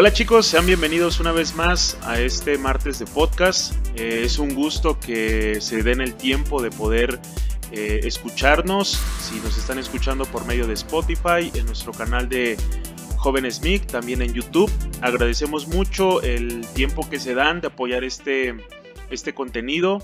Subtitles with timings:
[0.00, 3.74] Hola chicos, sean bienvenidos una vez más a este martes de podcast.
[3.96, 7.20] Eh, es un gusto que se den el tiempo de poder
[7.70, 8.98] eh, escucharnos.
[9.20, 12.56] Si nos están escuchando por medio de Spotify, en nuestro canal de
[13.18, 14.72] Jóvenes MIG, también en YouTube.
[15.02, 18.54] Agradecemos mucho el tiempo que se dan de apoyar este,
[19.10, 20.02] este contenido.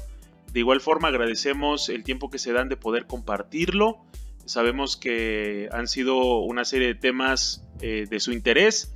[0.52, 4.04] De igual forma agradecemos el tiempo que se dan de poder compartirlo.
[4.44, 8.92] Sabemos que han sido una serie de temas eh, de su interés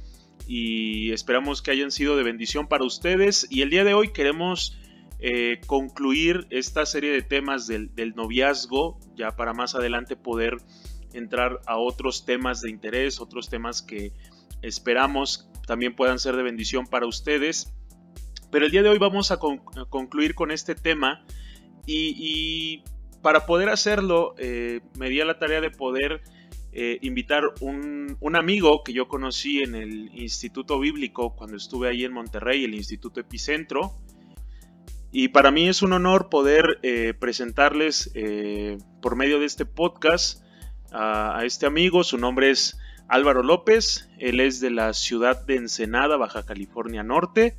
[0.53, 3.47] y esperamos que hayan sido de bendición para ustedes.
[3.51, 4.77] Y el día de hoy queremos
[5.21, 10.57] eh, concluir esta serie de temas del, noviazgo, ya para más adelante poder
[11.13, 14.13] entrar a otros temas de interés, otros temas que
[14.61, 17.73] esperamos también puedan ser de bendición para ustedes.
[18.51, 21.25] Pero el día de hoy vamos a, concluir con este tema
[21.87, 22.83] y,
[23.23, 26.23] para poder hacerlo eh, me di a la tarea de poder
[26.73, 32.05] eh, invitar un, un, amigo que yo conocí en el Instituto Bíblico cuando estuve ahí
[32.05, 33.97] en Monterrey, el Instituto Epicentro.
[35.11, 40.45] Y para mí es un honor poder eh, presentarles eh, por medio de este podcast
[40.93, 42.05] a, este amigo.
[42.05, 44.09] Su nombre es Álvaro López.
[44.19, 47.57] Él es de la ciudad de Ensenada, Baja California Norte.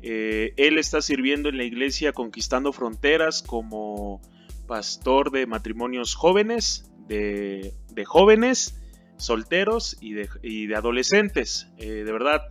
[0.00, 4.22] él está sirviendo en la iglesia Conquistando Fronteras como
[4.66, 7.74] pastor de matrimonios jóvenes de,
[8.04, 8.80] jóvenes,
[9.16, 11.68] solteros y de, adolescentes.
[11.78, 12.42] Eh, de verdad,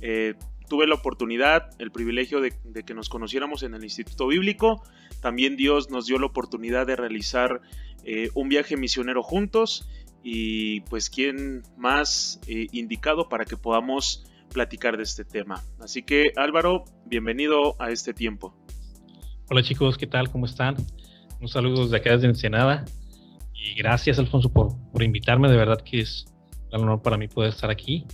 [0.00, 0.34] eh,
[0.68, 2.52] tuve la oportunidad, el privilegio de,
[2.84, 4.82] que nos conociéramos en el Instituto Bíblico.
[5.20, 7.60] También Dios nos dio la oportunidad de realizar
[8.04, 9.88] eh, un viaje misionero juntos
[10.22, 15.62] y pues quién más indicado para que podamos platicar de este tema.
[15.80, 18.54] Así que Álvaro, bienvenido a este tiempo.
[19.48, 20.30] Hola chicos, ¿qué tal?
[20.30, 20.76] ¿Cómo están?
[21.40, 22.84] Un saludo desde acá desde Ensenada.
[23.60, 25.50] Y gracias, Alfonso, por, por invitarme.
[25.50, 26.24] De verdad que es
[26.72, 28.06] un honor para mí poder estar aquí.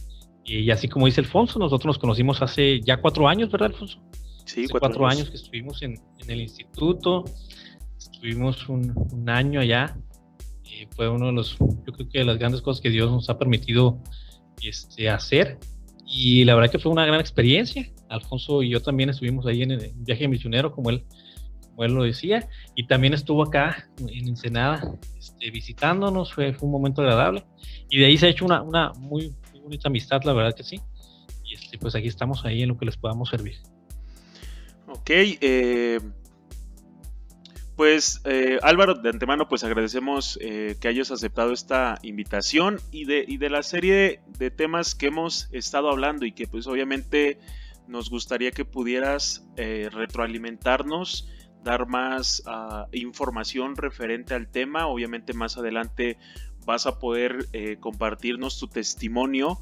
[0.44, 4.00] Y así como dice Alfonso, nosotros nos conocimos hace ya cuatro años, ¿verdad, Alfonso?
[4.44, 5.28] Sí, cuatro, años.
[5.30, 7.24] que estuvimos en, en, el instituto.
[7.98, 9.96] Estuvimos un, un año allá.
[10.64, 13.30] Y fue uno de los, yo creo que de las grandes cosas que Dios nos
[13.30, 14.00] ha permitido
[14.62, 15.58] este, hacer.
[16.06, 17.90] Y la verdad que fue una gran experiencia.
[18.08, 21.04] Alfonso y yo también estuvimos ahí en el viaje misionero, como él,
[21.76, 22.48] como él lo decía.
[22.74, 27.44] Y también estuvo acá en Ensenada este, visitándonos, fue, un momento agradable.
[27.90, 30.80] Y de ahí se ha hecho una, una muy, bonita amistad, la verdad que sí.
[31.44, 33.56] Y este, pues aquí estamos ahí en lo que les podamos servir.
[34.88, 36.00] Ok, eh,
[37.76, 43.24] pues eh, Álvaro, de antemano pues agradecemos eh, que hayas aceptado esta invitación y de,
[43.28, 47.38] y de la serie de temas que hemos estado hablando y que pues obviamente
[47.86, 51.28] nos gustaría que pudieras retroalimentarnos
[51.66, 54.86] dar más ah, información referente al tema.
[54.86, 56.16] Obviamente más adelante
[56.64, 59.58] vas a poder eh, compartirnos tu testimonio,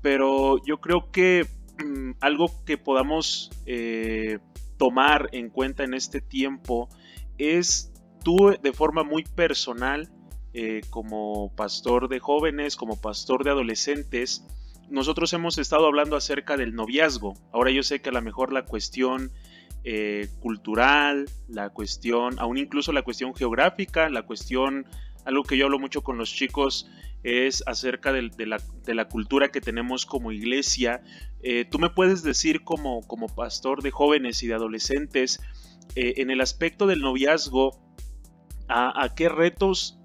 [0.00, 1.46] pero yo creo que
[1.84, 4.38] mm, algo que podamos eh,
[4.78, 6.88] tomar en cuenta en este tiempo
[7.36, 7.92] es
[8.24, 10.08] tú de forma muy personal,
[10.52, 14.44] eh, como pastor de jóvenes, como pastor de adolescentes,
[14.88, 17.34] nosotros hemos estado hablando acerca del noviazgo.
[17.52, 19.30] Ahora yo sé que a lo mejor la cuestión
[19.84, 24.86] eh, cultural, la cuestión, aún incluso la cuestión geográfica, la cuestión,
[25.24, 26.90] algo que yo hablo mucho con los chicos
[27.22, 31.02] es acerca de, la, cultura que tenemos como iglesia.
[31.42, 35.40] Eh, Tú me puedes decir como, como pastor de jóvenes y de adolescentes,
[35.94, 37.78] eh, en el aspecto del noviazgo,
[38.68, 39.98] a, qué retos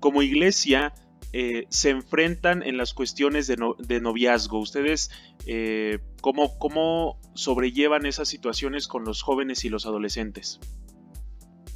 [0.00, 0.94] como iglesia
[1.32, 4.58] eh, se enfrentan en las cuestiones de, noviazgo?
[4.58, 5.10] ¿Ustedes
[5.46, 10.60] eh, ¿cómo, sobrellevan esas situaciones con los jóvenes y los adolescentes?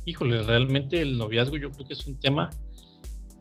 [0.06, 2.50] Híjole, realmente el noviazgo yo creo que es un tema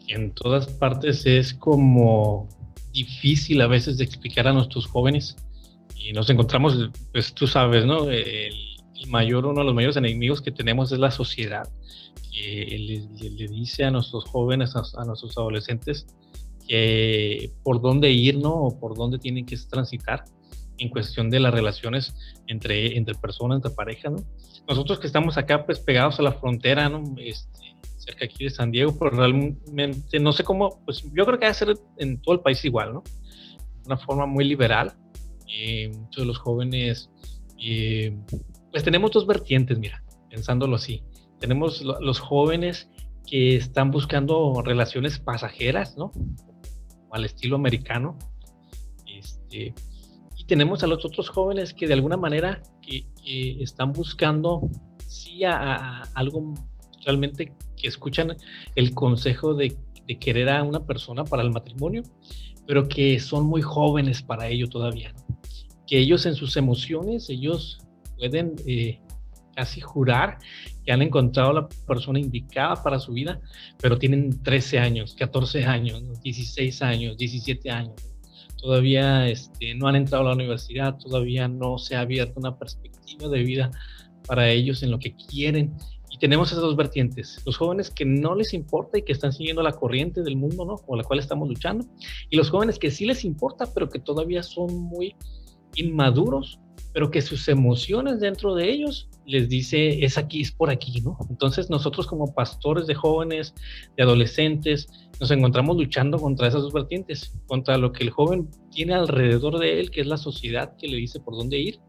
[0.05, 2.49] que en todas partes es como
[2.91, 5.37] difícil a veces de explicar a nuestros jóvenes
[5.95, 8.07] y nos encontramos, pues tú sabes, ¿no?
[9.07, 11.67] Mayor, uno de los mayores enemigos que tenemos es la sociedad
[12.31, 16.07] que le, dice a nuestros jóvenes, a, nuestros adolescentes,
[16.67, 18.53] que por dónde ir, ¿no?
[18.53, 20.23] O por dónde tienen que transitar
[20.77, 22.13] en cuestión de las relaciones
[22.47, 24.23] entre, entre personas, entre parejas, ¿no?
[24.67, 27.03] Nosotros que estamos acá, pues, pegados a la frontera, ¿no?
[27.17, 31.45] Este, cerca aquí de San Diego, pero realmente no sé cómo, pues yo creo que
[31.45, 33.03] va a ser en todo el país igual, ¿no?
[33.85, 34.93] Una forma muy liberal.
[35.51, 37.09] Eh, muchos de los jóvenes,
[37.59, 38.15] eh,
[38.71, 41.03] pues tenemos dos vertientes, mira, pensándolo así
[41.39, 42.89] tenemos los jóvenes
[43.25, 46.11] que están buscando relaciones pasajeras, ¿no?
[47.11, 48.17] Al estilo americano.
[49.07, 49.73] Este,
[50.37, 52.61] y tenemos a los otros jóvenes que de alguna manera
[53.23, 54.67] están buscando
[55.05, 56.55] sí a, algo
[57.05, 58.35] realmente que escuchan
[58.75, 59.77] el consejo de,
[60.19, 62.01] querer a una persona para el matrimonio,
[62.65, 65.13] pero que son muy jóvenes para ello todavía.
[65.13, 65.39] ¿no?
[65.85, 67.79] que ellos en sus emociones, ellos
[68.19, 68.99] pueden eh,
[69.55, 70.37] casi jurar
[70.85, 73.41] que han encontrado la persona indicada para su vida,
[73.81, 77.95] pero tienen 13 años, 14 años, 16 años, 17 años.
[78.61, 83.29] Todavía este, no han entrado a la universidad, todavía no se ha abierto una perspectiva
[83.29, 83.71] de vida
[84.27, 85.73] para ellos en lo que quieren.
[86.11, 89.61] Y tenemos esas dos vertientes, los jóvenes que no les importa y que están siguiendo
[89.61, 90.75] la corriente del mundo, ¿no?
[90.75, 91.85] Con la cual estamos luchando,
[92.29, 95.15] y los jóvenes que sí les importa, pero que todavía son muy
[95.75, 96.59] inmaduros,
[96.99, 101.17] pero que sus emociones dentro de ellos les dice es aquí, es por aquí, ¿no?
[101.29, 103.55] Entonces nosotros como pastores de jóvenes,
[103.95, 108.95] de adolescentes, nos encontramos luchando contra esas dos vertientes, contra lo que el joven tiene
[108.95, 111.79] alrededor de él, que es la sociedad que le dice por dónde ir,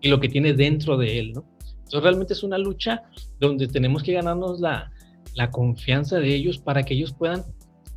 [0.00, 1.44] y lo que tiene dentro de él, ¿no?
[1.76, 3.04] Entonces realmente es una lucha
[3.38, 4.90] donde tenemos que ganarnos la,
[5.36, 7.44] la confianza de ellos para que ellos puedan,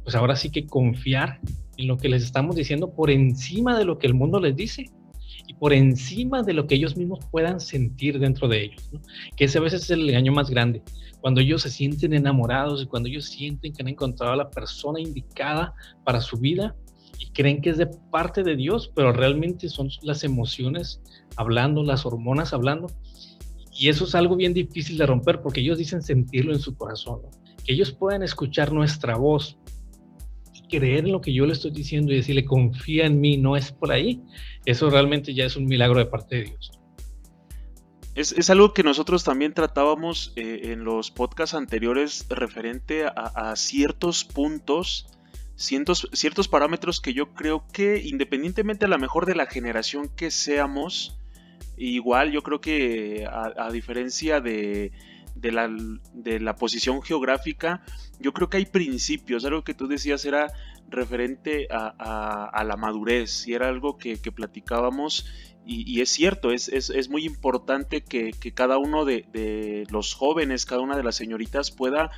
[0.04, 1.40] pues ahora sí que confiar
[1.78, 4.92] en lo que les estamos diciendo por encima de lo que el mundo les dice
[5.48, 8.90] y por encima de lo que ellos mismos puedan sentir dentro de ellos,
[9.36, 10.82] que ese a veces es el engaño más grande,
[11.22, 15.00] cuando ellos se sienten enamorados y cuando ellos sienten que han encontrado a la persona
[15.00, 15.74] indicada
[16.04, 16.76] para su vida
[17.20, 21.02] y creen que es de parte de Dios, pero realmente son las emociones
[21.36, 22.88] hablando, las hormonas hablando.
[23.72, 27.22] Y eso es algo bien difícil de romper porque ellos dicen sentirlo en su corazón,
[27.64, 29.58] que ellos puedan escuchar nuestra voz,
[30.72, 33.72] creer en lo que yo le estoy diciendo y decirle confía en mí, no es
[33.72, 34.22] por ahí,
[34.66, 36.72] eso realmente ya es un milagro de parte de Dios.
[38.14, 45.08] Es, algo que nosotros también tratábamos eh, en los podcasts anteriores referente a, ciertos puntos,
[45.56, 50.30] ciertos, ciertos parámetros que yo creo que independientemente a lo mejor de la generación que
[50.30, 51.18] seamos,
[51.78, 54.92] igual yo creo que a diferencia de,
[55.36, 55.70] de la,
[56.14, 57.84] de la posición geográfica,
[58.20, 60.48] yo creo que hay principios, algo que tú decías era
[60.90, 65.26] referente a, la madurez y era algo que, platicábamos
[65.66, 70.98] y, es cierto, es, es, muy importante que, cada uno de, los jóvenes, cada una
[70.98, 72.12] de las señoritas pueda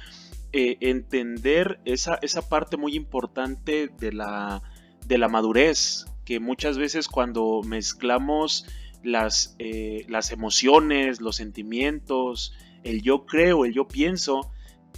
[0.54, 4.62] eh, entender esa, esa parte muy importante de la,
[5.06, 8.66] de la madurez, que muchas veces cuando mezclamos
[9.04, 14.52] las, eh, las emociones, los sentimientos, el yo creo, el yo pienso,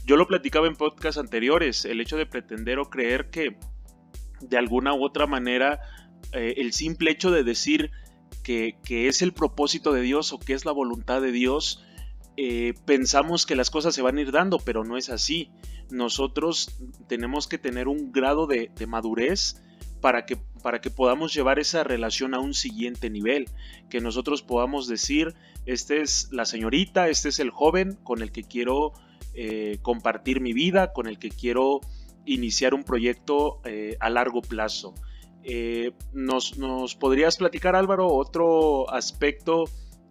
[0.06, 3.58] yo lo platicaba en podcasts anteriores, el hecho de pretender o creer que
[4.42, 5.80] de alguna u otra manera
[6.34, 7.92] eh, el simple hecho de decir
[8.44, 11.84] que, es el propósito de Dios o que es la voluntad de Dios,
[12.38, 15.50] eh, pensamos que las cosas se van a ir dando, pero no es así.
[15.90, 16.78] Nosotros
[17.08, 19.64] tenemos que tener un grado de, de madurez
[20.02, 23.46] para que, para que podamos llevar esa relación a un siguiente nivel,
[23.90, 25.34] que nosotros podamos decir,
[25.66, 28.94] este es la señorita, este es el joven con el que quiero
[29.34, 31.82] eh, compartir mi vida, con el que quiero
[32.26, 34.96] iniciar un proyecto eh, a largo plazo.
[35.44, 36.54] Eh, nos,
[36.96, 39.66] podrías platicar, Álvaro, otro aspecto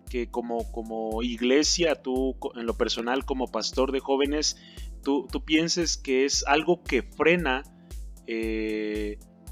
[0.08, 4.56] que como, como iglesia, tú en lo personal como pastor de jóvenes,
[5.02, 7.64] tú, tú pienses que es algo que frena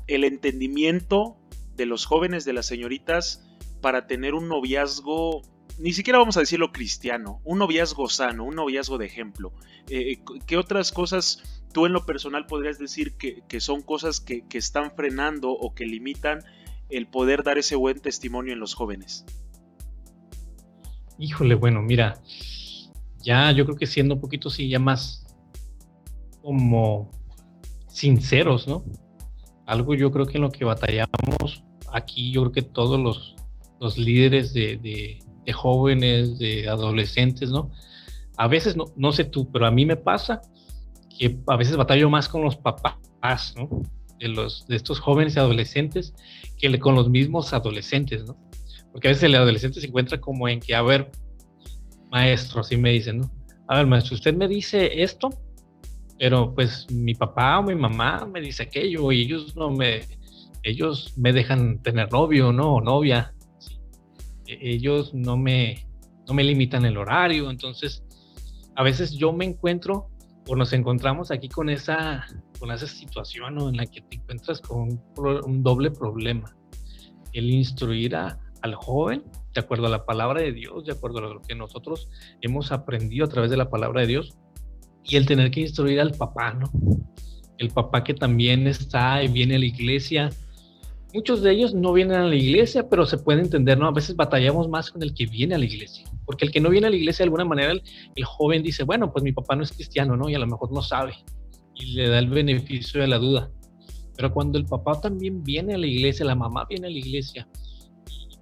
[0.06, 1.37] el entendimiento
[1.76, 3.44] de los jóvenes, de las señoritas,
[3.81, 5.43] para tener un noviazgo,
[5.79, 9.53] ni siquiera vamos a decirlo cristiano, un noviazgo sano, un noviazgo de ejemplo.
[9.88, 14.93] Eh, ¿Qué otras cosas tú en lo personal podrías decir que, son cosas que, están
[14.94, 16.41] frenando o que limitan
[16.91, 19.24] el poder dar ese buen testimonio en los jóvenes?
[21.19, 22.20] Híjole, bueno, mira,
[23.22, 25.26] ya yo creo que siendo un poquito sí, ya más
[26.43, 27.10] como
[27.88, 28.84] sinceros, ¿no?
[29.66, 33.36] Algo yo creo que en lo que batallamos aquí, yo creo que todos los,
[33.81, 37.70] los líderes de, de, jóvenes, de adolescentes, ¿no?
[38.36, 40.40] A veces, no, no sé tú, pero a mí me pasa
[41.19, 43.69] que a veces batallo más con los papás, ¿no?
[44.19, 46.14] De, los, de estos jóvenes y adolescentes
[46.58, 48.36] que con los mismos adolescentes, ¿no?
[48.92, 51.10] Porque a veces el adolescente se encuentra como en que, a ver,
[52.10, 53.31] maestro, así me dicen, ¿no?
[53.69, 55.31] A ver, maestro, usted me dice esto,
[56.22, 60.02] pero pues mi papá o mi mamá me dice aquello y ellos no me,
[60.62, 62.74] ellos me dejan tener novio, ¿no?
[62.76, 63.34] O novia.
[64.46, 65.84] E, ellos no me,
[66.29, 68.05] no me limitan el horario, entonces
[68.76, 70.10] a veces yo me encuentro
[70.46, 72.24] o nos encontramos aquí con esa,
[72.60, 76.55] con esa situación en la que te encuentras con un, doble problema.
[77.32, 79.24] El instruir al joven
[79.55, 82.08] de acuerdo a la palabra de Dios, de acuerdo a lo que nosotros
[82.43, 84.38] hemos aprendido a través de la palabra de Dios,
[85.04, 86.70] y el tener que instruir al papá, ¿no?
[87.58, 90.30] El papá que también está y viene a la iglesia.
[91.14, 93.86] Muchos de ellos no vienen a la iglesia, pero se puede entender, ¿no?
[93.86, 96.70] A veces batallamos más con el que viene a la iglesia, porque el que no
[96.70, 99.62] viene a la iglesia de alguna manera, el, joven dice, bueno, pues mi papá no
[99.62, 100.28] es cristiano, ¿no?
[100.30, 101.14] Y a lo mejor no sabe,
[101.74, 103.50] y le da el beneficio de la duda.
[104.16, 107.46] Pero cuando el papá también viene a la iglesia, la mamá viene a la iglesia,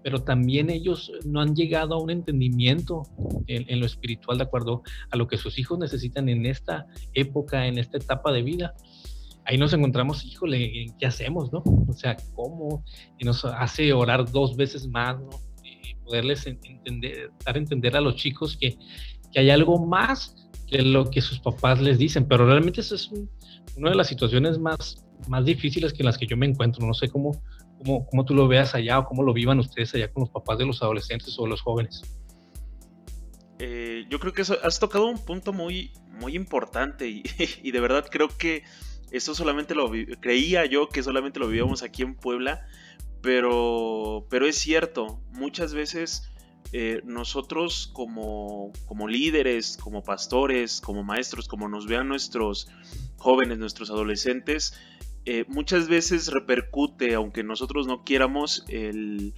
[0.03, 3.03] pero también ellos no han llegado a un entendimiento
[3.47, 7.79] en, lo espiritual de acuerdo a lo que sus hijos necesitan en esta época, en
[7.79, 8.75] esta etapa de vida.
[9.45, 11.63] Ahí nos encontramos, híjole, ¿qué hacemos, no?
[11.89, 12.85] O sea, ¿cómo?
[13.19, 15.31] Y nos hace orar dos veces más, ¿no?
[15.65, 18.77] Y poderles entender, dar a entender a los chicos que,
[19.33, 23.11] que hay algo más que lo que sus papás les dicen, pero realmente eso es
[23.77, 26.87] una de las situaciones más, más difíciles que en las que yo me encuentro.
[26.87, 27.43] No sé cómo,
[27.85, 30.67] cómo, tú lo veas allá o cómo lo vivan ustedes allá con los papás de
[30.67, 32.03] los adolescentes o los jóvenes.
[33.59, 37.23] Eh, yo creo que has tocado un punto muy, muy importante y,
[37.63, 38.65] y, de verdad creo que
[39.11, 42.67] eso solamente lo creía yo que solamente lo vivíamos aquí en Puebla,
[43.23, 46.31] pero, pero es cierto, muchas veces
[46.73, 52.69] eh, nosotros como, como líderes, como pastores, como maestros, como nos vean nuestros
[53.19, 54.75] jóvenes, nuestros adolescentes,
[55.25, 59.35] eh, muchas veces repercute, aunque nosotros no quieramos, el,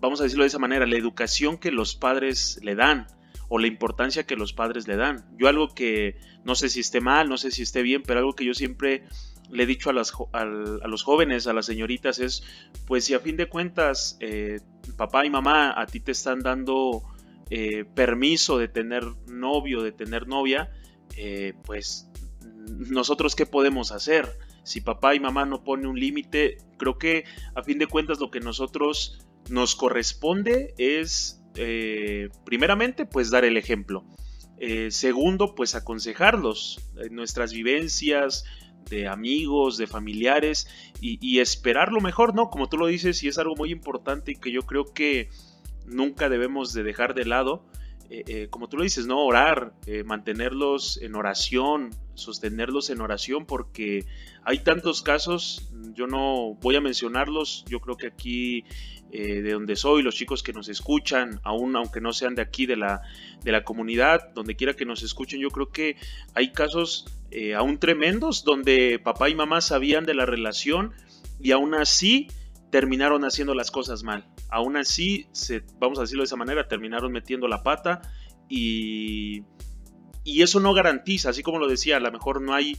[0.00, 3.06] vamos a decirlo de esa manera, la educación que los padres le dan
[3.48, 5.24] o la importancia que los padres le dan.
[5.38, 8.34] Yo algo que no sé si esté mal, no sé si esté bien, pero algo
[8.34, 9.04] que yo siempre
[9.50, 12.42] le he dicho a, las, a, los jóvenes, a las señoritas, es,
[12.86, 14.60] pues si a fin de cuentas eh,
[14.96, 17.02] papá y mamá a ti te están dando
[17.50, 20.70] eh, permiso de tener novio, de tener novia,
[21.16, 22.10] eh, pues
[22.68, 24.28] nosotros qué podemos hacer.
[24.68, 28.30] Si papá y mamá no ponen un límite, creo que a fin de cuentas lo
[28.30, 31.42] que nosotros nos corresponde es,
[32.44, 34.04] primeramente, pues dar el ejemplo.
[34.90, 38.44] segundo, pues aconsejarlos, nuestras vivencias,
[38.88, 40.68] de amigos, de familiares
[41.00, 42.50] y, esperar lo mejor, ¿no?
[42.50, 45.28] Como tú lo dices, y es algo muy importante y que yo creo que
[45.86, 47.64] nunca debemos de dejar de lado.
[48.10, 49.24] Eh, eh, como tú lo dices, ¿no?
[49.24, 54.04] Orar, eh, mantenerlos en oración, sostenerlos en oración, porque
[54.44, 58.64] hay tantos casos, yo no voy a mencionarlos, yo creo que aquí
[59.10, 62.76] de donde soy, los chicos que nos escuchan, aún aunque no sean de aquí, de
[62.76, 63.00] la,
[63.42, 65.96] de la comunidad, donde quiera que nos escuchen, yo creo que
[66.34, 67.06] hay casos
[67.56, 70.92] aún tremendos donde papá y mamá sabían de la relación
[71.40, 72.28] y aún así
[72.70, 74.26] terminaron haciendo las cosas mal.
[74.48, 78.02] Aún así, se, vamos a decirlo de esa manera, terminaron metiendo la pata
[78.48, 79.42] y,
[80.28, 82.76] y eso no garantiza, así como lo decía, a lo mejor no hay,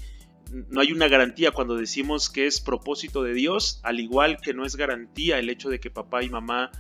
[0.51, 4.65] no hay una garantía cuando decimos que es propósito de Dios, al igual que no
[4.65, 6.71] es garantía el hecho de que papá y mamá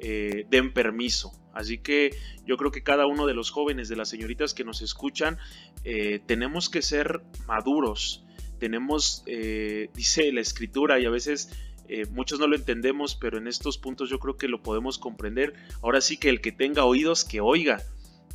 [0.00, 1.32] eh, den permiso.
[1.54, 2.10] Así que
[2.44, 5.38] yo creo que cada uno de los jóvenes, de las señoritas que nos escuchan,
[5.84, 8.24] eh, tenemos que ser maduros.
[8.58, 11.50] Tenemos, eh, dice la escritura, y a veces
[11.88, 15.54] eh, muchos no lo entendemos, pero en estos puntos yo creo que lo podemos comprender.
[15.82, 17.82] Ahora sí que el que tenga oídos, que oiga,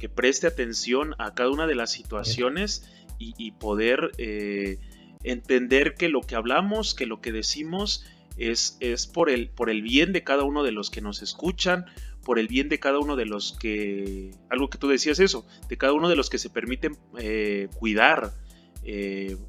[0.01, 4.79] que preste atención a cada una de las situaciones y, poder eh,
[5.23, 8.03] entender que lo que hablamos, que lo que decimos
[8.35, 11.85] es, es por, el, por el bien de cada uno de los que nos escuchan,
[12.23, 15.77] por el bien de cada uno de los que, algo que tú decías eso, de
[15.77, 18.33] cada uno de los que se permiten eh, cuidar,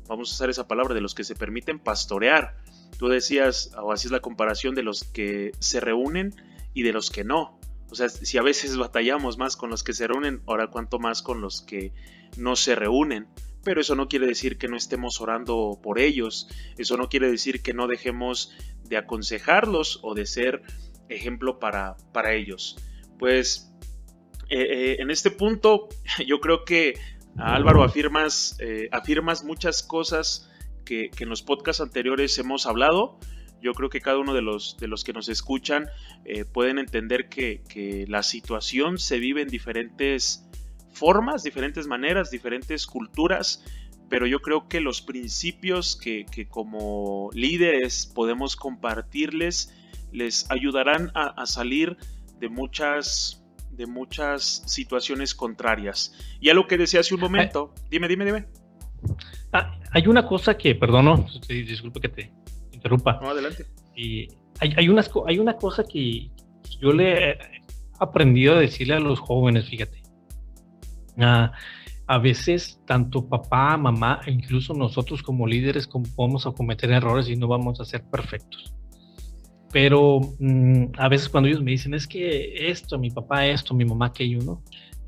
[0.07, 2.59] vamos a usar esa palabra, de los que se permiten pastorear.
[2.99, 6.35] Tú decías, o así es la comparación de los que se reúnen
[6.75, 7.59] y de los que no.
[7.93, 11.21] O sea, si a veces batallamos más con los que se reúnen, ahora cuánto más
[11.21, 11.93] con los que
[12.39, 13.29] no se reúnen.
[13.65, 16.49] Pero eso no quiere decir que no estemos orando por ellos.
[16.79, 18.51] Eso no quiere decir que no dejemos
[18.89, 20.63] de aconsejarlos o de ser
[21.11, 22.79] ejemplo para, para ellos.
[23.19, 23.71] Pues
[24.49, 25.91] eh, eh, en este punto
[26.27, 26.95] yo creo que
[27.37, 30.51] Álvaro afirmas, eh, afirmas muchas cosas
[30.87, 33.19] que, en los podcasts anteriores hemos hablado.
[33.63, 35.87] Yo creo que cada uno de los, de los que nos escuchan
[36.25, 37.63] eh, pueden entender que,
[38.09, 40.45] la situación se vive en diferentes
[40.91, 43.65] formas, diferentes maneras, diferentes culturas,
[44.09, 49.73] pero yo creo que los principios que, como líderes podemos compartirles
[50.11, 51.97] les ayudarán a, salir
[52.41, 56.15] de muchas, de muchas situaciones contrarias.
[56.41, 58.47] Y a lo que decía hace un momento, dime, dime, dime.
[59.53, 62.42] Ah, hay una cosa que, perdono, disculpe que te
[62.83, 63.21] interrumpa.
[63.23, 63.67] No, adelante.
[63.95, 64.29] Y
[64.61, 64.89] hay, hay,
[65.27, 66.31] hay una cosa que
[66.81, 67.39] yo le he
[67.99, 70.03] aprendido a decirle a los jóvenes, fíjate.
[71.19, 71.53] Ah,
[72.07, 77.37] a veces tanto papá, mamá, e incluso nosotros como líderes vamos a cometer errores y
[77.37, 78.75] no vamos a ser perfectos.
[79.73, 83.85] Pero mm, a veces cuando ellos me dicen, es que esto, mi papá esto, mi
[83.85, 84.63] mamá aquello, ¿no?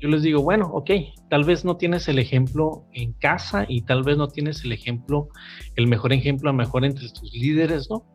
[0.05, 0.91] Yo les digo, bueno, ok,
[1.31, 5.29] tal vez no tienes el ejemplo en casa y tal vez no tienes el ejemplo,
[5.75, 8.05] el mejor ejemplo, a mejor entre tus líderes, ¿no?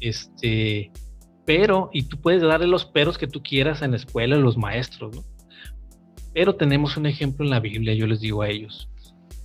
[0.00, 0.90] Este,
[1.44, 5.14] pero, y tú puedes darle los peros que tú quieras en la escuela, los maestros,
[5.14, 5.22] ¿no?
[6.34, 8.90] Pero tenemos un ejemplo en la Biblia, yo les digo a ellos.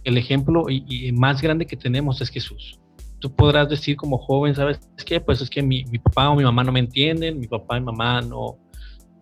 [0.03, 2.79] El ejemplo y, más grande que tenemos es Jesús.
[3.19, 5.21] Tú podrás decir como joven, ¿sabes qué?
[5.21, 7.81] Pues es que mi, mi papá o mi mamá no me entienden, mi papá y
[7.81, 8.57] mamá no,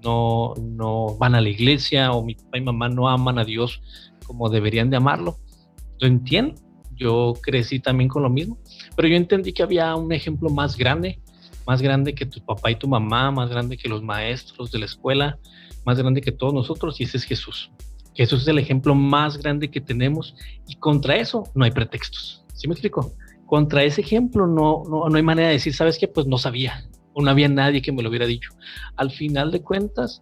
[0.05, 3.81] no, no van a la iglesia o mi papá y mamá no aman a Dios
[4.25, 5.37] como deberían de amarlo.
[5.99, 6.55] Lo entiendo,
[6.95, 8.57] yo crecí también con lo mismo,
[8.95, 11.19] pero yo entendí que había un ejemplo más grande,
[11.65, 14.85] más grande que tu papá y tu mamá, más grande que los maestros de la
[14.85, 15.39] escuela,
[15.85, 17.71] más grande que todos nosotros, y ese es Jesús.
[18.13, 20.35] Jesús es el ejemplo más grande que tenemos
[20.67, 22.45] y contra eso no hay pretextos.
[22.53, 23.11] ¿Sí me explico?
[23.45, 26.07] Contra ese ejemplo no, no, no hay manera de decir, ¿sabes qué?
[26.07, 26.87] Pues no sabía
[27.21, 28.51] no había nadie que me lo hubiera dicho.
[28.95, 30.21] Al final de cuentas,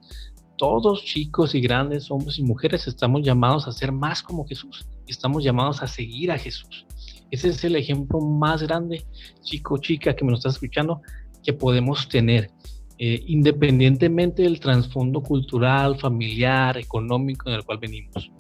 [0.58, 5.44] todos chicos y grandes, hombres y mujeres, estamos llamados a ser más como Jesús estamos
[5.44, 6.86] llamados a seguir a Jesús.
[7.32, 9.06] Ese es el ejemplo más grande,
[9.42, 11.02] chico, chica, que me lo estás escuchando,
[11.44, 12.52] que podemos tener.
[13.00, 18.32] Eh, independientemente del trasfondo cultural, familiar, económico en el cual venimos.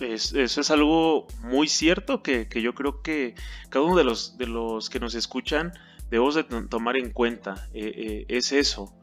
[0.00, 3.34] eso es algo muy cierto que, yo creo que
[3.70, 5.72] cada uno de los que nos escuchan
[6.12, 7.68] debemos de tomar en cuenta.
[7.74, 8.94] Eh, eh, es eso.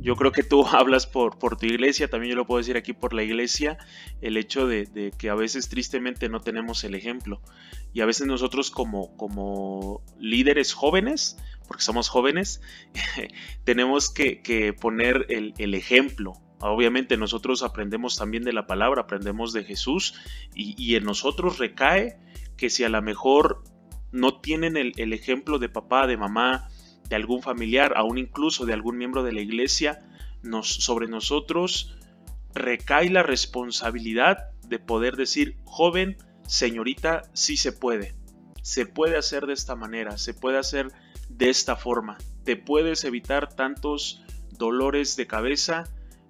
[0.00, 2.92] yo creo que tú hablas por, por tu iglesia, también yo lo puedo decir aquí
[2.92, 3.78] por la iglesia,
[4.20, 7.40] el hecho de, de, que a veces tristemente no tenemos el ejemplo.
[7.92, 11.36] Y a veces nosotros como, como líderes jóvenes,
[11.66, 12.60] porque somos jóvenes,
[13.64, 16.34] tenemos que, poner el, ejemplo.
[16.60, 20.14] Obviamente nosotros aprendemos también de la palabra, aprendemos de Jesús
[20.54, 22.16] y, en nosotros recae
[22.56, 23.62] que si a lo mejor
[24.14, 26.68] no tienen el, ejemplo de papá, de mamá,
[27.08, 29.98] de algún familiar, aún incluso de algún miembro de la iglesia,
[30.42, 31.96] nos, sobre nosotros
[32.54, 36.16] recae la responsabilidad de poder decir, joven,
[36.46, 38.14] señorita, sí se puede.
[38.62, 40.92] Se puede hacer de esta manera, se puede hacer
[41.28, 42.16] de esta forma.
[42.44, 45.84] Te puedes evitar tantos dolores de cabeza.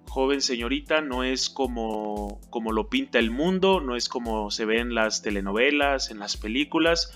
[0.08, 4.78] Joven señorita, no es como, como lo pinta el mundo, no es como se ve
[4.78, 7.12] en las telenovelas, en las películas.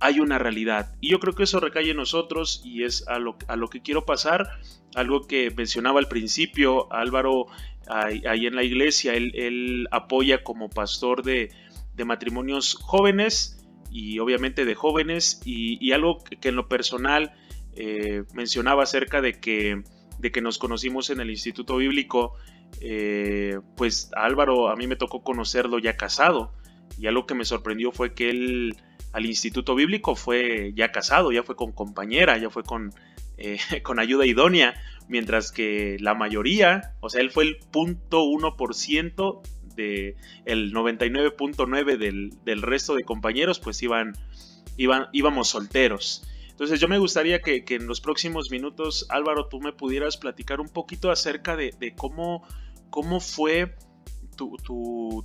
[0.00, 0.94] Hay una realidad.
[1.00, 3.82] Y yo creo que eso recae en nosotros y es a lo, a lo que
[3.82, 4.48] quiero pasar.
[4.94, 7.46] Algo que mencionaba al principio Álvaro
[7.86, 9.14] ahí, en la iglesia.
[9.14, 11.50] Él, apoya como pastor de,
[11.94, 13.60] de matrimonios jóvenes
[13.90, 17.32] y obviamente de jóvenes y, algo que, en lo personal
[17.74, 19.82] eh, mencionaba acerca de que,
[20.18, 22.34] de que nos conocimos en el Instituto Bíblico,
[22.80, 26.52] eh, pues Álvaro a mí me tocó conocerlo ya casado
[26.98, 28.76] y algo que me sorprendió fue que él
[29.12, 32.92] al Instituto Bíblico fue ya casado, ya fue con compañera, ya fue con,
[33.38, 34.74] eh, con ayuda idónea,
[35.08, 38.22] mientras que la mayoría, o sea, él fue el punto
[38.72, 39.42] ciento
[40.44, 44.14] el 99.9 del, del, resto de compañeros pues iban,
[44.76, 46.22] iban, íbamos solteros.
[46.50, 50.68] Entonces yo me gustaría que, en los próximos minutos, Álvaro, tú me pudieras platicar un
[50.68, 52.46] poquito acerca de, cómo,
[52.90, 53.76] cómo fue
[54.36, 55.24] tu, tu,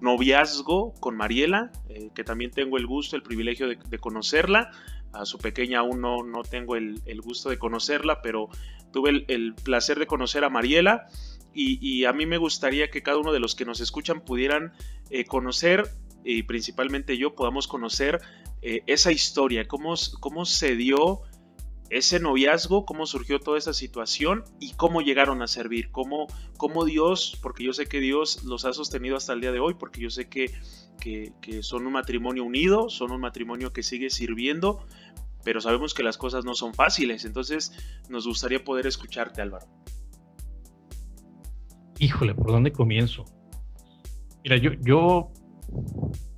[0.00, 4.70] noviazgo con Mariela, eh, que también tengo el gusto, el privilegio de, conocerla.
[5.12, 8.48] A su pequeña aún no, no tengo el, gusto de conocerla, pero
[8.92, 11.06] tuve el, el placer de conocer a Mariela
[11.54, 14.72] y, a mí me gustaría que cada uno de los que nos escuchan pudieran
[15.10, 15.84] eh, conocer
[16.24, 18.20] y principalmente yo podamos conocer
[18.62, 21.20] eh, esa historia, cómo, cómo se dio
[21.92, 26.26] ese noviazgo, cómo surgió toda esa situación y cómo llegaron a servir, cómo,
[26.56, 29.74] cómo Dios, porque yo sé que Dios los ha sostenido hasta el día de hoy,
[29.74, 30.50] porque yo sé que,
[30.98, 34.86] que, que son un matrimonio unido, son un matrimonio que sigue sirviendo,
[35.44, 37.72] pero sabemos que las cosas no son fáciles, entonces
[38.08, 39.66] nos gustaría poder escucharte Álvaro.
[41.98, 43.26] Híjole, ¿por dónde comienzo?
[44.42, 45.30] Mira, yo, yo,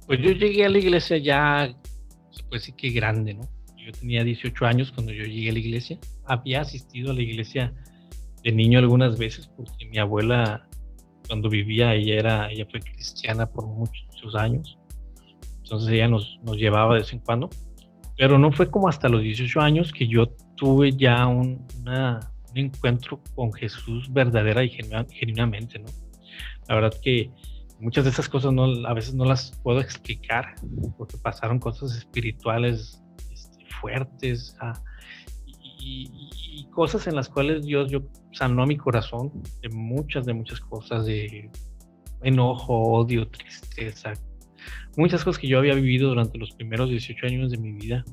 [0.09, 1.77] pues yo llegué a la iglesia ya,
[2.49, 3.49] puede decir que grande, ¿no?
[3.85, 5.99] Yo tenía 18 años cuando yo llegué a la iglesia.
[6.25, 7.75] Había asistido a la iglesia
[8.43, 10.67] de niño algunas veces porque mi abuela,
[11.29, 14.79] cuando vivía, ella era, ella fue cristiana por muchos años.
[15.65, 17.51] Entonces ella nos, nos llevaba de vez en cuando.
[18.17, 23.53] Pero no fue como hasta los 18 años que yo tuve ya una, encuentro con
[23.53, 25.89] Jesús verdadera y genuinamente, ¿no?
[26.69, 27.31] La verdad que
[27.81, 30.55] muchas de esas cosas no, a veces no las puedo explicar
[30.97, 33.04] porque pasaron cosas espirituales
[33.81, 34.57] fuertes
[35.79, 38.01] y, cosas en las cuales Dios yo
[38.33, 39.31] sanó mi corazón
[39.63, 41.49] de muchas, de muchas cosas, de
[42.23, 44.13] enojo, odio, tristeza,
[44.97, 48.05] muchas cosas que yo había vivido durante los primeros 18 años de mi vida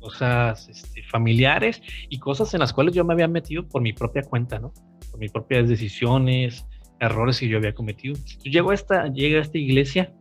[0.00, 4.22] cosas este, familiares y cosas en las cuales yo me había metido por mi propia
[4.22, 4.72] cuenta, ¿no?
[5.10, 6.66] Por mis propias decisiones,
[7.00, 8.16] errores que yo había cometido.
[8.42, 10.12] Llego a esta, llega a esta iglesia,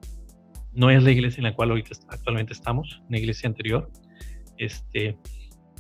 [0.74, 3.90] no es la iglesia en la cual ahorita actualmente estamos, una iglesia anterior,
[4.58, 5.18] este,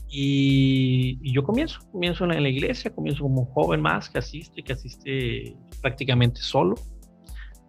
[0.09, 4.73] y, yo comienzo, comienzo en la iglesia, comienzo como un joven más que asiste, que
[4.73, 6.75] asiste prácticamente solo,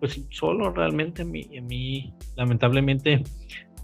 [0.01, 3.23] pues solo realmente a mí, lamentablemente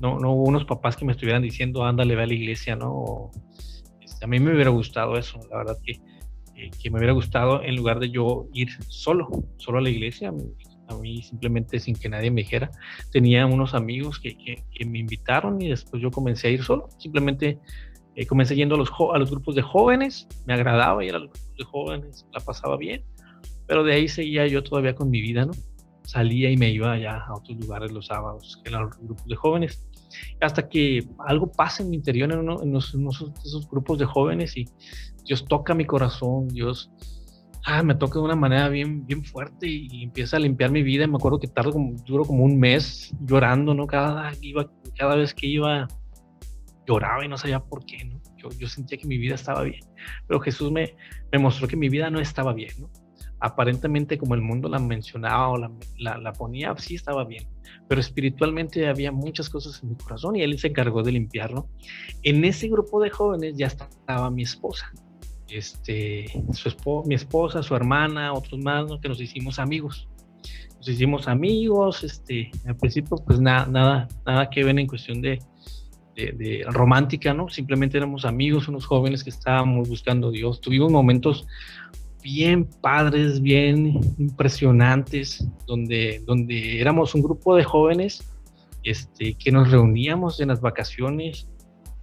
[0.00, 3.30] no, no hubo unos papás que me estuvieran diciendo, ándale, ve a la iglesia, ¿no?
[4.00, 6.00] Este, a mí me hubiera gustado eso, la verdad que
[6.56, 10.32] eh, que me hubiera gustado en lugar de yo ir solo, solo a la iglesia,
[10.88, 12.70] a mí simplemente sin que nadie me dijera.
[13.12, 16.88] Tenía unos amigos que, me invitaron y después yo comencé a ir solo.
[16.98, 17.58] Simplemente
[18.14, 18.78] eh, comencé yendo a
[19.18, 23.02] los, grupos de jóvenes, me agradaba ir a los grupos de jóvenes, la pasaba bien,
[23.66, 25.52] pero de ahí seguía yo todavía con mi vida, ¿no?
[26.02, 29.36] Salía y me iba allá a otros lugares los sábados, que eran los grupos de
[29.36, 29.88] jóvenes.
[30.40, 34.66] Hasta que algo pasa en mi interior en, uno, en, esos grupos de jóvenes y
[35.24, 36.92] Dios toca mi corazón, Dios
[37.64, 41.06] ah, me toca de una manera bien, bien fuerte y, empieza a limpiar mi vida.
[41.06, 43.86] Me acuerdo que tardo como, duro como un mes llorando, ¿no?
[43.86, 45.88] Cada, iba, cada vez que iba,
[46.86, 48.20] lloraba y no sabía por qué, ¿no?
[48.36, 49.80] Yo, yo sentía que mi vida estaba bien,
[50.26, 50.94] pero Jesús me,
[51.32, 52.90] me mostró que mi vida no estaba bien, ¿no?
[53.40, 57.46] Aparentemente como el mundo la mencionaba o la, la, la ponía, sí estaba bien,
[57.88, 61.68] pero espiritualmente había muchas cosas en mi corazón y él se encargó de limpiarlo.
[62.22, 64.92] En ese grupo de jóvenes ya estaba mi esposa,
[65.48, 70.08] este, su mi esposa, su hermana, otros más, que nos hicimos amigos.
[70.76, 75.38] Nos hicimos amigos, este, al principio pues nada, nada, nada que ver en cuestión de,
[76.68, 77.48] romántica, ¿no?
[77.48, 80.60] Simplemente éramos amigos, unos jóvenes que estábamos buscando Dios.
[80.60, 81.46] Tuvimos momentos
[82.22, 88.22] bien padres, bien impresionantes, donde, donde éramos un grupo de jóvenes
[88.84, 91.48] este, que nos reuníamos en las vacaciones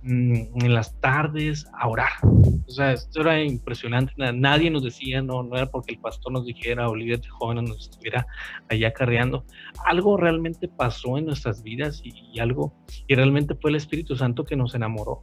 [0.03, 2.11] en las tardes a orar.
[2.23, 4.13] O sea, esto era impresionante.
[4.33, 7.69] Nadie nos decía, no, no era porque el pastor nos dijera o líder de jóvenes
[7.69, 8.25] nos estuviera
[8.69, 9.45] allá acarreando.
[9.85, 12.73] Algo realmente pasó en nuestras vidas y, algo,
[13.07, 15.21] y realmente fue el Espíritu Santo que nos enamoró.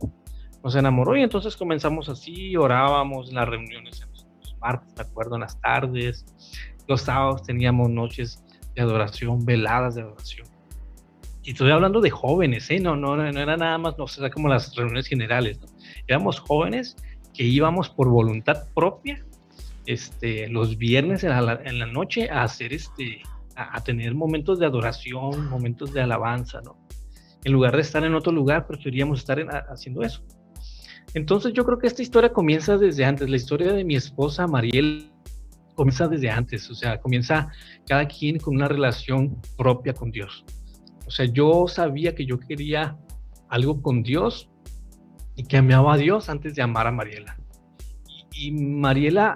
[0.62, 5.36] Nos enamoró y entonces comenzamos así, orábamos en las reuniones en los martes, me acuerdo,
[5.36, 6.26] en las tardes.
[6.86, 10.47] Los sábados teníamos noches de adoración, veladas de adoración
[11.48, 12.78] y estoy hablando de jóvenes, ¿eh?
[12.78, 15.58] no, no, no era nada más, no sea, como las reuniones generales,
[16.06, 16.94] éramos jóvenes
[17.32, 19.24] que íbamos por voluntad propia
[19.86, 23.22] este, los viernes en la, en la noche a hacer este,
[23.56, 26.76] a, tener momentos de adoración, momentos de alabanza, ¿no?
[27.44, 29.38] En lugar de estar en otro lugar, preferíamos estar
[29.70, 30.22] haciendo eso.
[31.14, 35.10] Entonces yo creo que esta historia comienza desde antes, la historia de mi esposa Mariel
[35.74, 37.48] comienza desde antes, o sea, comienza
[37.86, 40.44] cada quien con una relación propia con Dios.
[41.08, 42.98] O sea, yo sabía que yo quería
[43.48, 44.50] algo con Dios
[45.36, 47.38] y que amaba a Dios antes de amar a Mariela.
[48.34, 49.34] Y, Mariela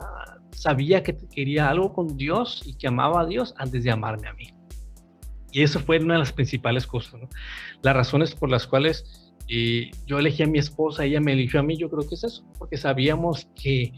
[0.50, 4.34] sabía que quería algo con Dios y que amaba a Dios antes de amarme a
[4.34, 4.52] mí.
[5.50, 7.22] Y eso fue una de las principales cosas.
[7.80, 11.62] Las razones por las cuales eh, yo elegí a mi esposa, ella me eligió a
[11.62, 13.94] mí, yo creo que es eso, porque sabíamos que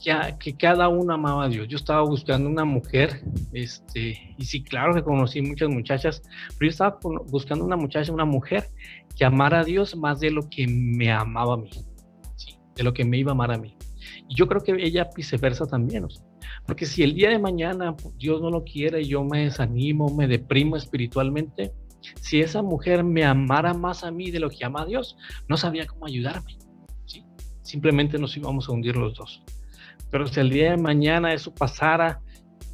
[0.00, 1.68] que, cada uno amaba a Dios.
[1.68, 6.22] Yo estaba buscando una mujer, este, y sí, claro que conocí muchas muchachas,
[6.58, 8.64] pero yo estaba buscando una muchacha, una mujer
[9.16, 11.70] que amara a Dios más de lo que me amaba a mí,
[12.36, 12.56] ¿sí?
[12.74, 13.76] de lo que me iba a amar a mí.
[14.28, 16.06] Y yo creo que ella viceversa también,
[16.66, 20.76] porque si el día de mañana Dios no lo quiere, yo me desanimo, me deprimo
[20.76, 21.72] espiritualmente,
[22.20, 25.16] si esa mujer me amara más a mí de lo que ama a Dios,
[25.48, 26.56] no sabía cómo ayudarme.
[27.04, 27.22] ¿sí?
[27.62, 29.42] Simplemente nos íbamos a hundir los dos.
[30.10, 32.20] Pero si el día de mañana eso pasara,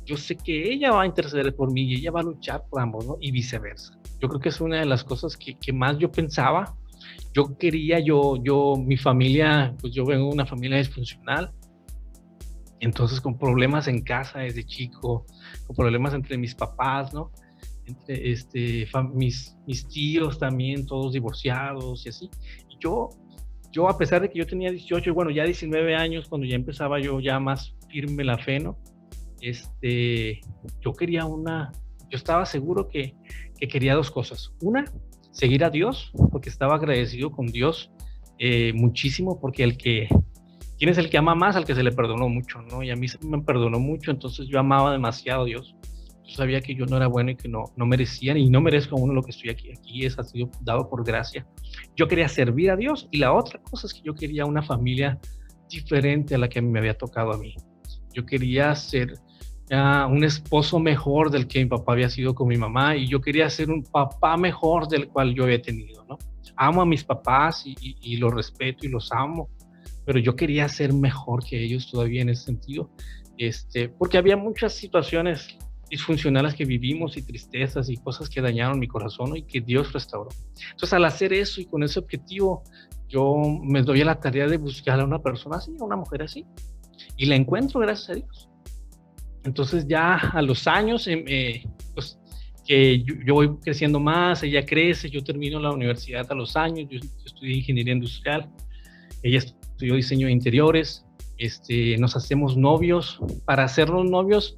[0.05, 2.81] yo sé que ella va a interceder por mí y ella va a luchar por
[2.81, 3.17] ambos, ¿no?
[3.21, 3.99] Y viceversa.
[4.21, 6.77] Yo creo que es una de las cosas que, que más yo pensaba.
[7.35, 11.53] Yo quería, yo, yo, mi familia, pues yo vengo de una familia disfuncional.
[12.81, 15.27] Entonces, con problemas en casa desde chico,
[15.67, 17.31] con problemas entre mis papás, ¿no?
[17.85, 22.31] Entre este, mis, mis tíos también, todos divorciados y así.
[22.81, 23.11] Yo
[23.77, 26.99] yo a pesar de que yo tenía 18, bueno, ya 19 años, cuando ya empezaba
[26.99, 28.79] yo ya más firme la fe, ¿no?
[29.43, 30.41] Este,
[30.81, 31.73] yo quería una,
[32.09, 33.15] yo estaba seguro que,
[33.59, 34.55] que quería dos cosas.
[34.63, 34.87] Una,
[35.31, 37.91] seguir a Dios, porque estaba agradecido con Dios
[38.39, 40.09] eh, muchísimo, porque el que,
[40.79, 41.55] ¿quién es el que ama más?
[41.55, 42.83] Al que se le perdonó mucho, ¿no?
[42.83, 45.77] Y a mí se me perdonó mucho, entonces yo amaba demasiado a Dios
[46.27, 48.97] yo sabía que yo no era bueno y que no, no merecía y no merezco
[48.97, 49.71] uno lo que estoy aquí.
[49.71, 51.47] Aquí es, ha sido dado por gracia.
[51.95, 55.19] Yo quería servir a Dios y la otra cosa es que yo quería una familia
[55.69, 57.55] diferente a la que me había tocado a mí.
[58.13, 59.15] Yo quería ser
[59.71, 63.51] un esposo mejor del que mi papá había sido con mi mamá y yo quería
[63.51, 66.19] ser un papá mejor del cual yo había tenido, ¿no?
[66.57, 69.51] Amo a mis papás y, y los respeto y los amo,
[70.05, 72.91] pero yo quería ser mejor que ellos todavía en ese sentido,
[73.39, 75.59] este, porque había muchas situaciones
[75.89, 80.29] disfuncionales que vivimos y tristezas y cosas que dañaron mi corazón y que Dios restauró.
[80.73, 82.63] Entonces, al hacer eso y con ese objetivo,
[83.09, 86.23] yo me doy a la tarea de buscar a una persona así, a una mujer
[86.23, 86.45] así,
[87.17, 88.49] y la encuentro, gracias a Dios.
[89.45, 92.19] Entonces, ya a los años, em, eh, pues,
[92.67, 96.99] que yo, voy creciendo más, ella crece, yo termino la universidad a los años, yo,
[97.25, 98.51] estudié ingeniería industrial,
[99.23, 101.07] ella estudió diseño de interiores,
[101.39, 103.21] este, nos hacemos novios.
[103.45, 104.57] Para hacernos novios,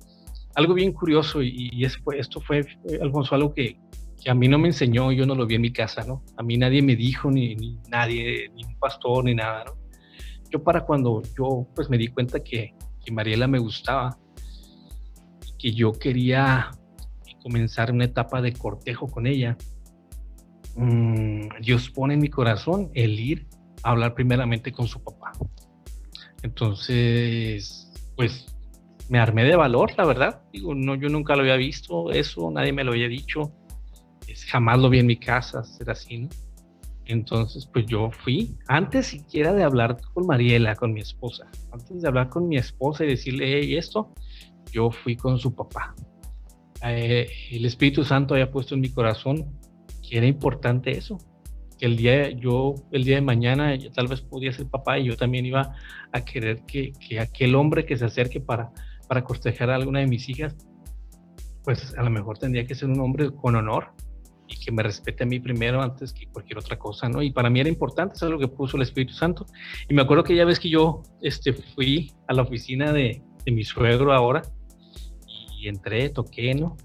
[0.58, 2.66] algo bien curioso, y, esto fue,
[3.00, 3.78] Alfonso, algo que,
[4.20, 6.24] que, a mí no me enseñó, yo no lo vi en mi casa, ¿no?
[6.36, 9.76] A mí nadie me dijo, ni, ni nadie, ni un pastor, ni nada, ¿no?
[10.50, 14.18] Yo para cuando yo pues me di cuenta que, que Mariela me gustaba,
[15.60, 16.72] que yo quería
[17.40, 19.56] comenzar una etapa de cortejo con ella,
[20.74, 23.46] mm, Dios pone en mi corazón el ir
[23.84, 25.30] a hablar primeramente con su papá.
[26.42, 28.57] Entonces, pues
[29.08, 30.42] me armé de valor, la verdad.
[30.52, 33.52] Digo, no, yo nunca lo había visto, eso nadie me lo había dicho.
[34.26, 36.28] Es, jamás lo vi en mi casa, ser así, ¿no?
[37.06, 42.06] Entonces, pues yo fui, antes siquiera de hablar con Mariela, con mi esposa, antes de
[42.06, 44.12] hablar con mi esposa y decirle, hey, esto,
[44.70, 45.94] yo fui con su papá.
[46.84, 49.58] Eh, el Espíritu Santo había puesto en mi corazón
[50.06, 51.18] que era importante eso,
[51.78, 55.04] que el día yo el día de mañana yo tal vez podía ser papá y
[55.04, 55.74] yo también iba
[56.12, 58.70] a querer que, que, aquel hombre que se acerque para
[59.08, 60.54] para cortejar a alguna de mis hijas
[61.68, 63.92] pues a lo mejor tendría que ser un hombre con honor
[64.46, 67.20] y que me respete a mí primero antes que cualquier otra cosa, ¿no?
[67.20, 69.44] Y para mí era importante, es lo que puso el Espíritu Santo.
[69.86, 73.52] Y me acuerdo que ya ves que yo este, fui a la oficina de, de
[73.52, 74.40] mi suegro ahora
[75.58, 76.78] y entré, toqué, ¿no?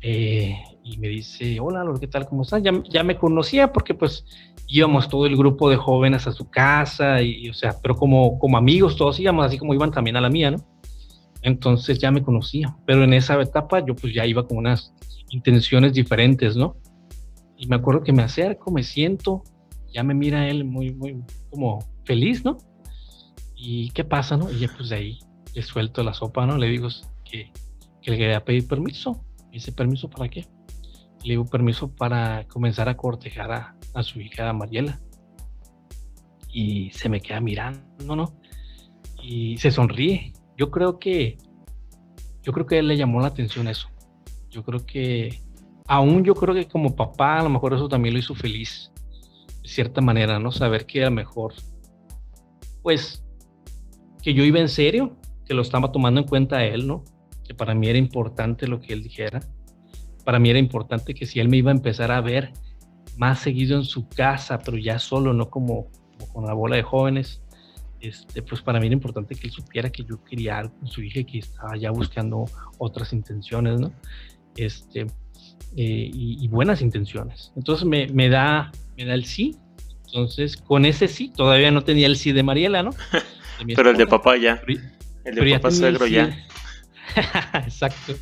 [0.00, 2.28] Eh, y me dice, hola, ¿qué tal?
[2.28, 2.62] ¿Cómo estás?
[2.62, 4.24] Ya, me conocía porque pues
[4.68, 8.56] íbamos todo el grupo de jóvenes a su casa y, o sea, pero como, como
[8.56, 10.58] amigos todos íbamos, así como iban también a la mía, ¿no?
[11.42, 14.92] Entonces ya me conocía, pero en esa etapa yo pues ya iba con unas
[15.30, 16.76] intenciones diferentes, ¿no?
[17.56, 19.42] Y me acuerdo que me acerco, me siento,
[19.92, 22.58] ya me mira él muy, muy como feliz, ¿no?
[23.56, 24.50] ¿Y qué pasa, no?
[24.50, 25.18] Y ya pues de ahí
[25.54, 26.56] le suelto la sopa, ¿no?
[26.56, 26.88] Le digo
[27.24, 27.52] que,
[28.00, 29.24] que le quería pedir permiso.
[29.52, 30.46] ¿Ese permiso para qué?
[31.24, 33.50] Le digo permiso para comenzar a cortejar
[33.94, 35.00] a, su hija Mariela.
[36.50, 38.32] Y se me queda mirando, ¿no?
[39.20, 40.32] Y se sonríe.
[40.58, 41.38] Yo creo que,
[42.42, 43.88] yo creo que le llamó la atención eso.
[44.50, 45.40] Yo creo que,
[45.86, 48.92] aún yo creo que como papá, a lo mejor eso también lo hizo feliz,
[49.62, 50.52] de cierta manera, ¿no?
[50.52, 51.54] Saber que a lo mejor,
[52.82, 53.24] pues,
[54.22, 55.16] que yo iba en serio,
[55.46, 57.04] que lo estaba tomando en cuenta él, ¿no?
[57.48, 59.40] que para mí era importante lo que él dijera.
[60.22, 62.52] Para mí era importante que si él me iba a empezar a ver
[63.16, 65.88] más seguido en su casa, pero ya solo, no como,
[66.34, 67.42] con la bola de jóvenes,
[68.00, 71.02] este, pues para mí era importante que él supiera que yo quería algo con su
[71.02, 72.44] hija y que estaba ya buscando
[72.78, 73.92] otras intenciones, ¿no?
[74.56, 75.06] Este,
[75.76, 77.52] eh, y, buenas intenciones.
[77.56, 79.56] Entonces me, me, da, me da el sí.
[80.06, 82.90] Entonces, con ese sí, todavía no tenía el sí de Mariela, ¿no?
[83.76, 84.62] pero el de papá ya.
[85.24, 86.46] El de papá suegro ya.
[87.54, 88.14] Exacto.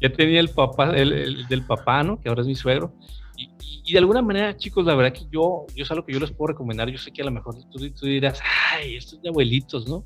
[0.00, 2.20] Ya tenía el papá, el, del papá, ¿no?
[2.20, 2.94] Que ahora es mi suegro.
[3.36, 6.32] Y, de alguna manera, chicos, la verdad que yo, yo es algo que yo les
[6.32, 6.88] puedo recomendar.
[6.90, 8.40] Yo sé que a lo mejor tú, dirás,
[8.72, 10.04] ay, esto es de abuelitos, ¿no?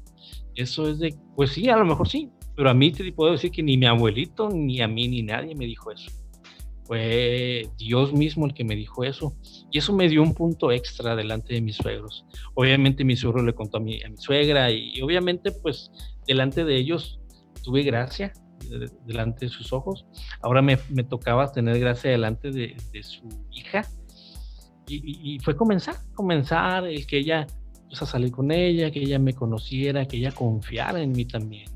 [0.55, 2.31] Eso es de, pues sí, a lo mejor sí.
[2.57, 5.55] Pero a mí te puedo decir que ni mi abuelito, ni a mí, ni nadie
[5.55, 6.11] me dijo eso.
[6.85, 9.33] Fue Dios mismo el que me dijo eso.
[9.71, 12.27] Y eso me dio un punto extra delante de mis suegros.
[12.55, 15.91] Obviamente mi suegro le contó a mi, a mi suegra y obviamente pues
[16.27, 17.21] delante de ellos
[17.63, 18.33] tuve gracia
[19.07, 20.07] delante de sus ojos.
[20.43, 20.77] Ahora me,
[21.09, 23.87] tocaba tener gracia delante de, su hija.
[24.87, 27.47] Y, fue comenzar, comenzar el que ella,
[27.89, 31.71] pues a salir con ella, que ella me conociera, que ella confiara en mí también.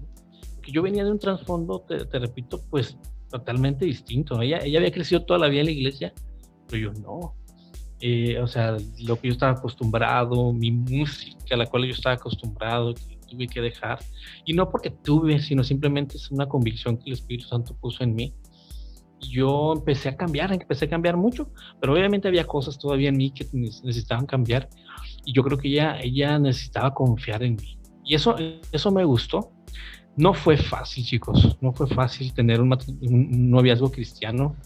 [0.56, 2.96] Porque yo venía de un trasfondo, te, repito, pues
[3.30, 4.40] totalmente distinto.
[4.42, 6.12] Ella, ella había crecido toda la vida en la iglesia,
[6.68, 7.34] pero yo no.
[8.00, 12.16] Eh, o sea, lo que yo estaba acostumbrado, mi música a la cual yo estaba
[12.16, 12.94] acostumbrado,
[13.34, 13.98] tuve que dejar.
[14.44, 18.14] Y no porque tuve, sino simplemente es una convicción que el Espíritu Santo puso en
[18.14, 18.34] mí.
[19.20, 23.30] Yo empecé a cambiar, empecé a cambiar mucho, pero obviamente había cosas todavía en mí
[23.30, 24.68] que necesitaban cambiar.
[25.24, 27.78] Y yo creo que ella, ella necesitaba confiar en mí.
[28.04, 28.36] Y eso,
[28.70, 29.50] eso me gustó.
[30.16, 31.56] No fue fácil, chicos.
[31.60, 34.56] No fue fácil tener un, un noviazgo cristiano.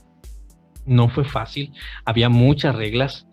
[0.84, 1.72] No fue fácil.
[2.04, 3.28] Había muchas reglas.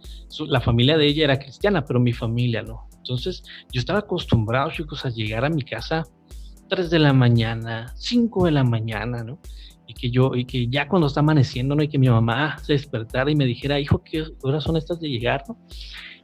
[0.47, 2.87] La familia de ella era cristiana, pero mi familia no.
[3.05, 6.07] Entonces, yo estaba acostumbrado, chicos, a llegar a mi casa
[6.69, 9.37] 3 de la mañana, 5 de la mañana, ¿no?
[9.85, 11.83] Y que yo, y que ya cuando está amaneciendo, ¿no?
[11.83, 15.09] Y que mi mamá se despertara y me dijera, hijo, ¿qué horas son estas de
[15.09, 15.55] llegar, no?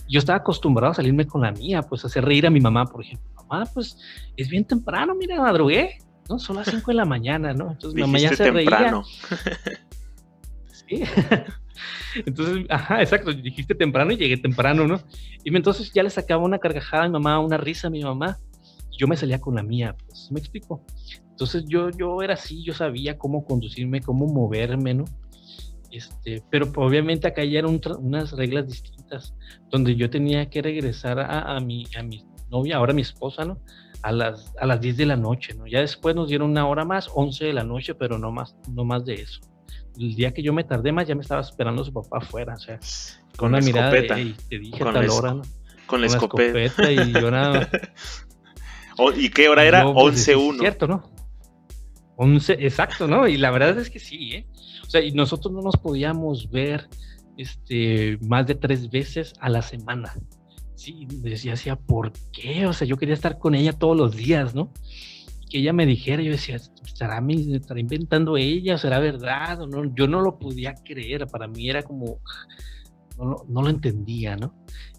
[0.10, 2.86] Yo estaba acostumbrado a salirme con la mía, pues a hacer reír a mi mamá,
[2.86, 3.30] por ejemplo.
[3.48, 3.96] Mamá, pues
[4.36, 6.40] es bien temprano, mira, madrugué, ¿no?
[6.40, 7.74] Son las 5 de la mañana, ¿no?
[7.74, 9.04] Entonces mi mamá ya se temprano.
[9.30, 9.60] reía.
[10.72, 11.04] sí.
[12.26, 15.02] Entonces, ajá, exacto, dijiste temprano y llegué temprano, ¿no?
[15.44, 18.38] Y entonces ya le sacaba una carcajada a mi mamá, una risa a mi mamá,
[18.98, 20.84] yo me salía con la mía, pues, ¿me explico?
[21.30, 25.06] Entonces yo, yo era así, yo sabía cómo conducirme, cómo moverme, ¿no?
[25.92, 29.36] Este, pero obviamente acá ya eran unas reglas distintas,
[29.70, 33.58] donde yo tenía que regresar a, a, mi, a mi novia, ahora mi esposa, ¿no?
[34.04, 35.68] A las, a las 10 de la noche, ¿no?
[35.68, 38.86] Ya después nos dieron una hora más, 11 de la noche, pero no más, no
[38.86, 39.42] más de eso.
[39.98, 42.60] El día que yo me tardé más, ya me estaba esperando su papá afuera, o
[42.60, 42.80] sea,
[43.38, 45.42] con, una mirada de, te dije con tal hora, ¿no?
[45.86, 46.92] Con la, escopeta.
[46.92, 47.70] y yo nada.
[49.16, 49.86] ¿Y qué hora era?
[49.86, 49.94] 11-1.
[49.94, 51.04] Pues, cierto, ¿no?
[52.18, 53.28] 11, exacto, ¿no?
[53.28, 54.48] Y la verdad es que sí, ¿eh?
[54.86, 56.88] O sea, y nosotros no nos podíamos ver
[57.38, 60.14] este, más de tres veces a la semana.
[60.76, 62.68] Sí, decía, decía, ¿por qué?
[62.68, 64.72] O sea, yo quería estar con ella todos los días, ¿no?
[65.52, 68.78] Que ella me dijera, yo decía, ¿estará, estará inventando ella?
[68.78, 69.62] ¿Será verdad?
[69.62, 69.94] ¿O no?
[69.94, 72.20] Yo no lo podía creer, para mí era como,
[73.18, 74.56] no, no lo entendía, ¿no?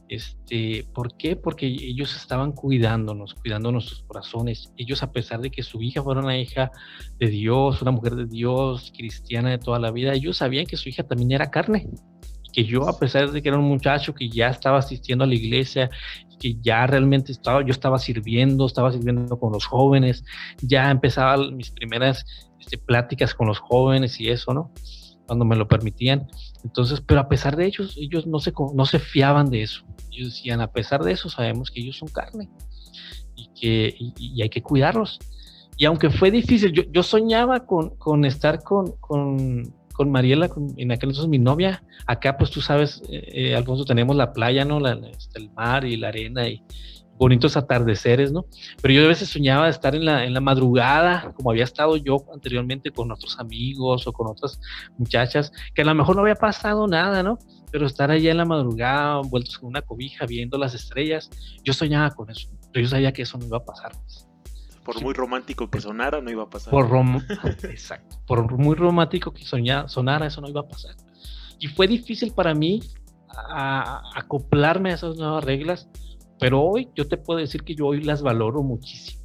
[0.09, 1.37] Este, ¿Por qué?
[1.37, 4.71] Porque ellos estaban cuidándonos, cuidando nuestros corazones.
[4.77, 6.71] Ellos, a pesar de que su hija fuera una hija
[7.19, 10.91] de Dios, una mujer de Dios, cristiana de toda la vida, ellos sabían que su
[10.91, 11.89] hija también era carne.
[12.53, 15.27] Y que yo, a pesar de que era un muchacho que ya estaba asistiendo a
[15.27, 15.91] la iglesia,
[16.39, 20.25] que ya realmente estaba, yo estaba sirviendo, estaba sirviendo con los jóvenes,
[20.61, 22.27] ya empezaba mis primeras
[22.59, 24.73] este, pláticas con los jóvenes y eso, ¿no?
[25.27, 26.29] Cuando me lo permitían.
[26.65, 29.85] Entonces, pero a pesar de ellos, ellos no se, no se fiaban de eso.
[30.11, 32.51] Ellos decían, a pesar de eso, sabemos que ellos son carne
[33.37, 35.19] y que y, hay que cuidarlos.
[35.77, 40.93] Y aunque fue difícil, yo, yo soñaba con, con estar con, con, con Mariela, en
[40.93, 41.83] aquel entonces mi novia.
[42.07, 44.81] Acá, pues tú sabes, eh, eh, Alfonso, tenemos la playa, ¿no?
[44.81, 46.63] La, este, el mar y la arena y,
[47.23, 48.47] bonitos atardeceres, ¿no?
[48.81, 51.97] Pero yo a veces soñaba de estar en la, en la madrugada, como había estado
[51.97, 54.61] yo anteriormente con otros amigos o con otras
[54.99, 57.39] muchachas, que a lo mejor no había pasado nada, ¿no?
[57.71, 61.31] Pero estar allá en la madrugada, envueltos con una cobija, viendo las estrellas,
[61.63, 63.93] yo soñaba con eso, pero yo sabía que eso no iba a pasar.
[64.85, 66.71] Por muy romántico que sonara, no iba a pasar.
[66.71, 66.89] Por
[67.65, 68.17] Exacto.
[68.27, 70.97] Por muy romántico que sonara, eso no iba a pasar.
[71.59, 72.81] Y fue difícil para mí
[74.15, 75.89] acoplarme a esas nuevas reglas,
[76.39, 79.23] pero hoy yo te puedo decir que yo hoy las valoro muchísimo.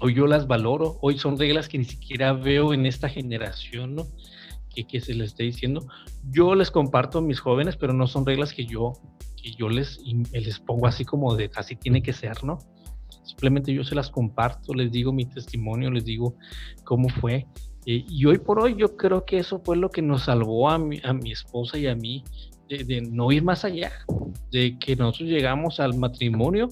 [0.00, 0.98] Hoy yo las valoro.
[1.02, 4.06] Hoy son reglas que ni siquiera veo en esta generación, ¿no?
[4.74, 5.86] Que, que se les esté diciendo.
[6.30, 8.94] Yo les comparto a mis jóvenes, pero no son reglas que yo,
[9.40, 10.00] que yo les,
[10.32, 12.58] les pongo así como de así tiene que ser, ¿no?
[13.30, 16.34] Simplemente yo se las comparto, les digo mi testimonio, les digo
[16.84, 17.46] cómo fue.
[17.86, 20.78] Eh, y hoy por hoy yo creo que eso fue lo que nos salvó a
[20.78, 22.24] mi, a mi esposa y a mí
[22.68, 23.90] de, no ir más allá,
[24.50, 26.68] de que nosotros llegamos al matrimonio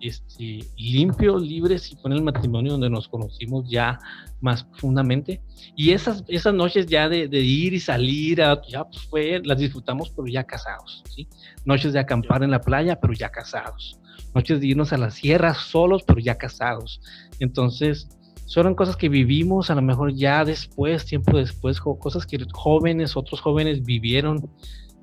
[0.00, 3.98] este, limpios, libres y con el matrimonio donde nos conocimos ya
[4.40, 5.42] más profundamente.
[5.76, 10.26] Y esas, esas noches ya de, ir y salir, ya pues fue, las disfrutamos, pero
[10.26, 11.28] ya casados, ¿sí?
[11.64, 13.99] Noches de acampar en la playa, pero ya casados.
[14.34, 17.00] Noches de irnos a las sierras solos, pero ya casados.
[17.38, 18.08] Entonces,
[18.46, 23.40] son cosas que vivimos a lo mejor ya después, tiempo después, cosas que jóvenes, otros
[23.40, 24.50] jóvenes vivieron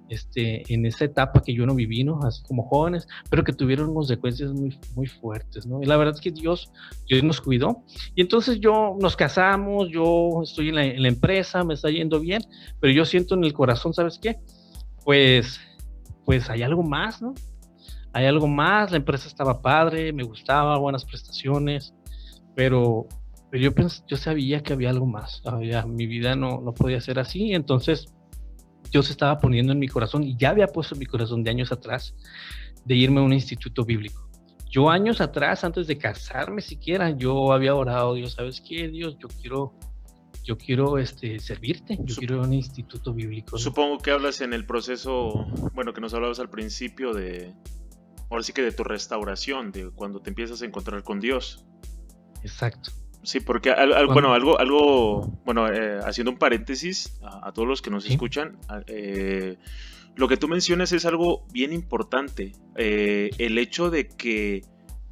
[0.09, 2.19] este, en esa etapa que yo no viví, ¿no?
[2.23, 5.81] Así como jóvenes, pero que tuvieron consecuencias muy, muy fuertes, ¿no?
[5.81, 6.71] Y la verdad es que Dios,
[7.07, 7.83] Dios nos cuidó.
[8.15, 12.19] Y entonces yo nos casamos, yo estoy en la, en la empresa, me está yendo
[12.19, 12.41] bien,
[12.79, 14.37] pero yo siento en el corazón, ¿sabes qué?
[15.03, 15.59] Pues,
[16.25, 17.33] pues hay algo más, ¿no?
[18.13, 21.93] Hay algo más, la empresa estaba padre, me gustaba, buenas prestaciones,
[22.55, 23.07] pero,
[23.51, 26.99] pero yo, pensé, yo sabía que había algo más, había, mi vida no, no podía
[27.01, 28.13] ser así, entonces
[28.91, 31.71] Dios estaba poniendo en mi corazón y ya había puesto en mi corazón de años
[31.71, 32.15] atrás
[32.85, 34.27] de irme a un instituto bíblico.
[34.69, 38.87] Yo años atrás, antes de casarme siquiera, yo había orado, Dios, ¿sabes qué?
[38.89, 39.73] Dios, yo quiero,
[40.43, 43.57] yo quiero este, servirte, yo quiero un instituto bíblico.
[43.57, 47.53] Supongo que hablas en el proceso, bueno, que nos hablabas al principio de,
[48.29, 51.65] ahora sí que de tu restauración, de cuando te empiezas a encontrar con Dios.
[52.43, 52.91] Exacto.
[53.23, 53.73] Sí, porque
[54.13, 59.57] bueno, algo, algo, bueno, eh, haciendo un paréntesis a, todos los que nos escuchan, eh,
[60.15, 62.53] lo que tú mencionas es algo bien importante.
[62.75, 64.63] Eh, el hecho de que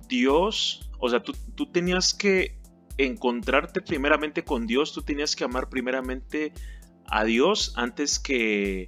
[0.08, 2.58] Dios, o sea, tú, tú, tenías que
[2.98, 6.54] encontrarte primeramente con Dios, tú tenías que amar primeramente
[7.08, 8.88] a Dios antes que,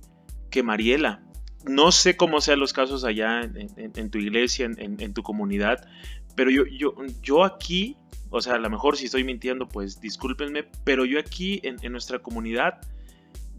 [0.49, 1.26] que Mariela.
[1.65, 5.87] No sé cómo sean los casos allá en, tu iglesia, en, tu comunidad,
[6.35, 7.97] pero yo, yo, yo aquí
[8.29, 12.19] o sea, a lo mejor si estoy mintiendo, pues discúlpenme, pero yo aquí en, nuestra
[12.19, 12.81] comunidad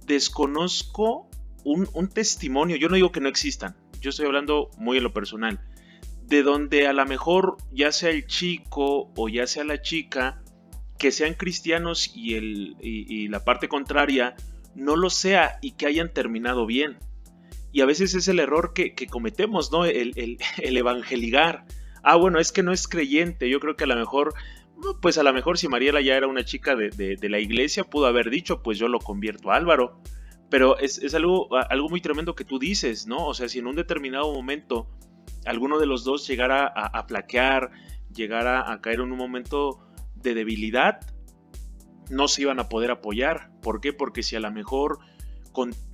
[0.06, 1.28] desconozco
[1.64, 5.60] un, testimonio, yo no digo que no existan, yo estoy hablando muy en lo personal,
[6.26, 10.42] de donde a lo mejor ya sea el chico o ya sea la chica,
[10.98, 14.34] que sean cristianos y, el, y, la parte contraria
[14.74, 16.98] no lo sea y que hayan terminado bien.
[17.72, 19.84] Y a veces es el error que, cometemos, ¿no?
[19.84, 21.64] El, el, el evangeligar
[22.02, 24.34] ah, bueno, es que no es creyente, yo creo que a lo mejor,
[25.02, 28.30] pues a lo mejor si Mariela ya era una chica de, la iglesia, pudo haber
[28.30, 30.00] dicho, pues yo lo convierto a Álvaro.
[30.50, 31.50] Pero es, algo,
[31.90, 33.26] muy tremendo que tú dices, ¿no?
[33.26, 34.88] O sea, si en un determinado momento
[35.44, 37.70] alguno de los dos llegara a, flaquear,
[38.14, 39.80] llegara a caer en un momento
[40.14, 41.00] de debilidad,
[42.08, 43.50] no se iban a poder apoyar.
[43.60, 43.92] ¿Por qué?
[43.92, 45.00] Porque si a lo mejor,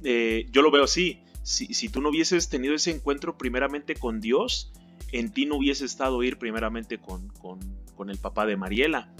[0.05, 4.73] eh, yo lo veo así, si, tú no hubieses tenido ese encuentro primeramente con Dios,
[5.13, 9.15] en ti no hubiese estado ir primeramente con, con, el papá de Mariela.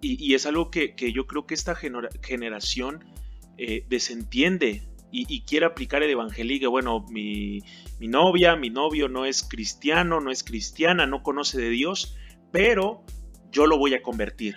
[0.00, 3.04] Y, es algo que, yo creo que esta generación
[3.58, 6.70] eh, desentiende y, quiere aplicar el evangelio.
[6.70, 7.60] Bueno, mi,
[7.98, 12.16] mi novia, mi novio no es cristiano, no es cristiana, no conoce de Dios,
[12.52, 13.04] pero
[13.50, 14.56] yo lo voy a convertir.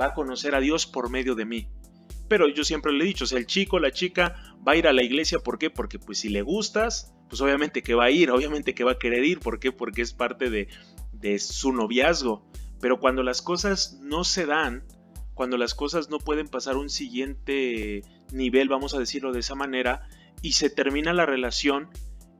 [0.00, 1.68] Va a conocer a Dios por medio de mí.
[2.30, 4.86] Pero yo siempre le he dicho, o sea, el chico, la chica va a ir
[4.86, 5.68] a la iglesia, ¿por qué?
[5.68, 8.98] Porque pues si le gustas, pues obviamente que va a ir, obviamente que va a
[9.00, 9.72] querer ir, ¿por qué?
[9.72, 10.68] Porque es parte de,
[11.10, 12.46] de su noviazgo.
[12.80, 14.84] Pero cuando las cosas no se dan,
[15.34, 20.06] cuando las cosas no pueden pasar un siguiente nivel, vamos a decirlo de esa manera,
[20.40, 21.88] y se termina la relación,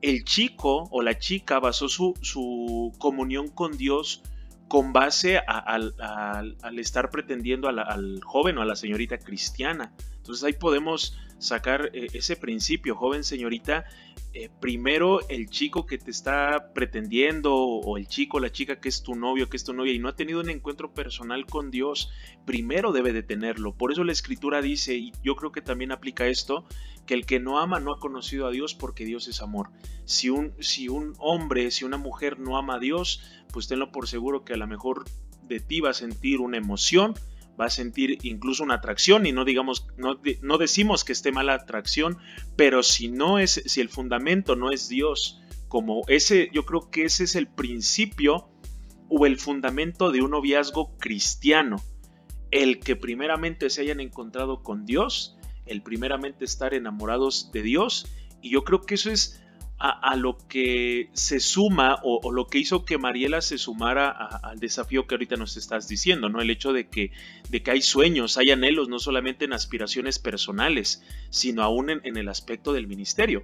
[0.03, 4.22] el chico o la chica basó su, su comunión con Dios
[4.71, 5.97] con base al,
[6.79, 9.93] estar pretendiendo al joven o a la señorita cristiana.
[10.18, 13.86] Entonces ahí podemos sacar eh, ese principio, joven señorita,
[14.32, 19.03] eh, primero el chico que te está pretendiendo o el chico la chica que es
[19.03, 22.11] tu novio, que es tu novia y no ha tenido un encuentro personal con Dios,
[22.45, 23.74] primero debe de tenerlo.
[23.74, 26.64] Por eso la escritura dice, y yo creo que también aplica esto,
[27.07, 29.70] que el que no ama no ha conocido a Dios porque Dios es amor.
[30.05, 33.22] Si un, si un hombre, si una mujer no ama a Dios,
[33.53, 35.07] pues tenlo por seguro que a lo mejor
[35.43, 37.14] de ti va a sentir una emoción,
[37.61, 41.54] va a sentir incluso una atracción y no digamos, no, no decimos que esté mala
[41.54, 42.18] atracción,
[42.56, 47.04] pero si no es, si el fundamento no es Dios, como ese, yo creo que
[47.04, 48.48] ese es el principio
[49.08, 51.76] o el fundamento de un noviazgo cristiano,
[52.50, 55.36] el que primeramente se hayan encontrado con Dios,
[55.66, 58.06] el primeramente estar enamorados de Dios,
[58.40, 59.42] y yo creo que eso es
[59.83, 65.07] a, lo que se suma o, lo que hizo que Mariela se sumara al desafío
[65.07, 66.43] que ahorita nos estás diciendo, ¿no?
[66.43, 67.12] El hecho de que,
[67.49, 72.28] de que hay sueños, hay anhelos, no solamente en aspiraciones personales, sino aún en, el
[72.28, 73.43] aspecto del ministerio.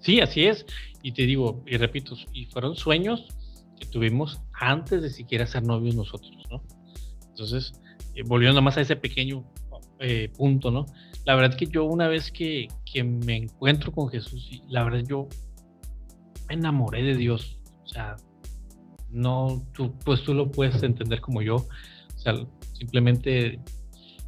[0.00, 0.66] Sí, así es.
[1.02, 3.28] Y te digo, y repito, y fueron sueños
[3.80, 6.62] que tuvimos antes de siquiera ser novios nosotros, ¿no?
[7.30, 7.72] Entonces,
[8.14, 9.42] eh, volviendo más a ese pequeño
[10.00, 10.84] eh, punto, ¿no?
[11.24, 12.68] La verdad que yo una vez que,
[13.02, 15.28] me encuentro con Jesús, la verdad yo
[16.48, 17.58] me enamoré de Dios.
[17.82, 18.16] O sea,
[19.10, 21.56] no, tú, pues tú lo puedes entender como yo.
[21.56, 22.34] O sea,
[22.74, 23.58] simplemente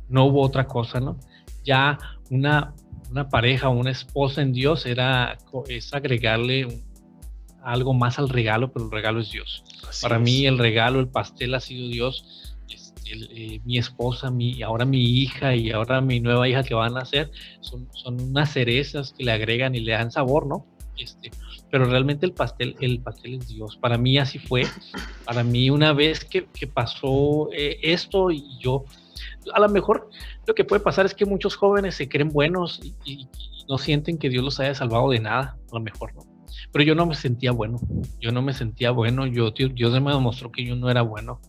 [0.09, 1.19] no hubo otra cosa, ¿no?
[1.65, 1.99] Ya
[2.31, 2.75] una,
[3.11, 5.37] una pareja o una esposa en Dios era
[5.69, 6.83] es agregarle
[7.63, 9.65] algo más al regalo, pero el regalo es Dios.
[10.01, 12.46] Para mí el regalo, el pastel ha sido Dios
[13.07, 17.01] eh, mi esposa, mi, ahora mi hija y ahora mi nueva hija que van a
[17.01, 17.31] nacer,
[17.61, 20.67] son, son unas cerezas que le agregan y le dan sabor, ¿no?
[20.99, 21.31] Este,
[21.71, 23.77] pero realmente el pastel, el pastel es Dios.
[23.77, 24.65] Para mí así fue.
[25.25, 28.85] Para mí una vez que, que pasó eh, esto y yo,
[29.53, 30.09] a lo mejor
[30.47, 33.29] lo que puede pasar es que muchos jóvenes se creen buenos y,
[33.69, 36.23] no sienten que Dios los haya salvado de nada, a lo mejor no.
[36.71, 37.81] Pero yo no me sentía bueno,
[38.21, 41.41] yo no me sentía bueno, yo, Dios me demostró que yo no era bueno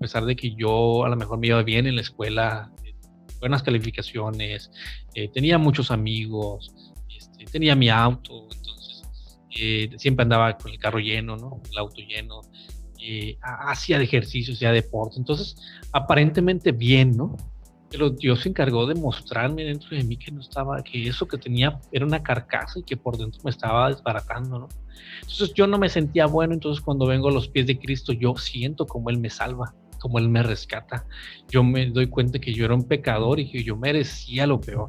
[0.00, 2.72] pesar de que yo a lo mejor me iba bien en la escuela,
[3.38, 4.70] buenas calificaciones,
[5.14, 6.72] eh, tenía muchos amigos,
[7.14, 9.02] este, tenía mi auto, entonces
[9.50, 11.60] eh, siempre andaba con el carro lleno, ¿no?
[11.70, 12.40] El auto lleno,
[12.98, 15.56] eh, hacía de ejercicio, hacía deporte, entonces
[15.92, 17.36] aparentemente bien, ¿no?
[17.90, 21.36] Pero Dios se encargó de mostrarme dentro de mí que no estaba, que eso que
[21.36, 24.68] tenía era una carcasa y que por dentro me estaba desbaratando, ¿no?
[25.22, 28.34] Entonces yo no me sentía bueno, entonces cuando vengo a los pies de Cristo yo
[28.36, 31.06] siento como Él me salva como Él me rescata.
[31.48, 34.88] Yo me doy cuenta que yo era un pecador y que yo merecía lo peor.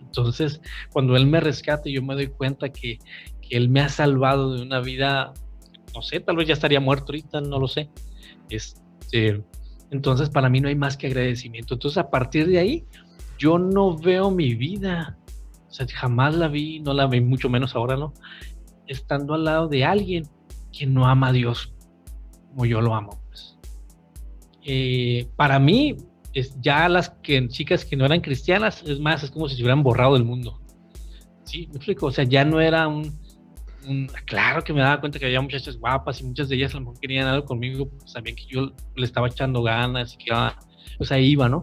[0.00, 0.60] Entonces,
[0.92, 2.98] cuando Él me rescata, yo me doy cuenta que,
[3.50, 5.32] Él me ha salvado de una vida,
[5.94, 7.88] no sé, tal vez ya estaría muerto ahorita, no lo sé.
[8.50, 9.42] Este,
[9.90, 11.74] entonces, para mí no hay más que agradecimiento.
[11.74, 12.84] Entonces, a partir de ahí,
[13.38, 15.16] yo no veo mi vida.
[15.68, 18.12] O sea, jamás la vi, no la vi, mucho menos ahora, ¿no?
[18.86, 20.24] Estando al lado de alguien
[20.72, 21.72] que no ama a Dios
[22.54, 23.23] como yo lo amo.
[24.64, 25.96] Eh, para mí,
[26.34, 29.62] es ya las que, chicas que no eran cristianas, es más, es como si se
[29.62, 30.60] hubieran borrado del mundo.
[31.44, 33.12] Sí, me explico, o sea, ya no era un,
[34.24, 36.86] claro que me daba cuenta que había muchachas guapas y muchas de ellas a lo
[36.86, 40.58] mejor querían algo conmigo, porque sabían que yo le estaba echando ganas y que iba,
[40.98, 41.62] pues ahí iba, ¿no?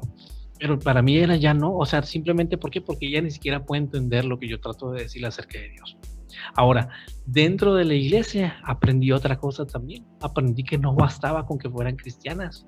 [0.58, 2.80] Pero para mí era ya no, o sea, simplemente, ¿por qué?
[2.80, 5.98] Porque ella ni siquiera puede entender lo que yo trato de decirle acerca de Dios.
[6.56, 6.90] Ahora,
[7.26, 10.06] dentro de la iglesia aprendí otra cosa también.
[10.22, 12.68] Aprendí que no bastaba con que fueran cristianas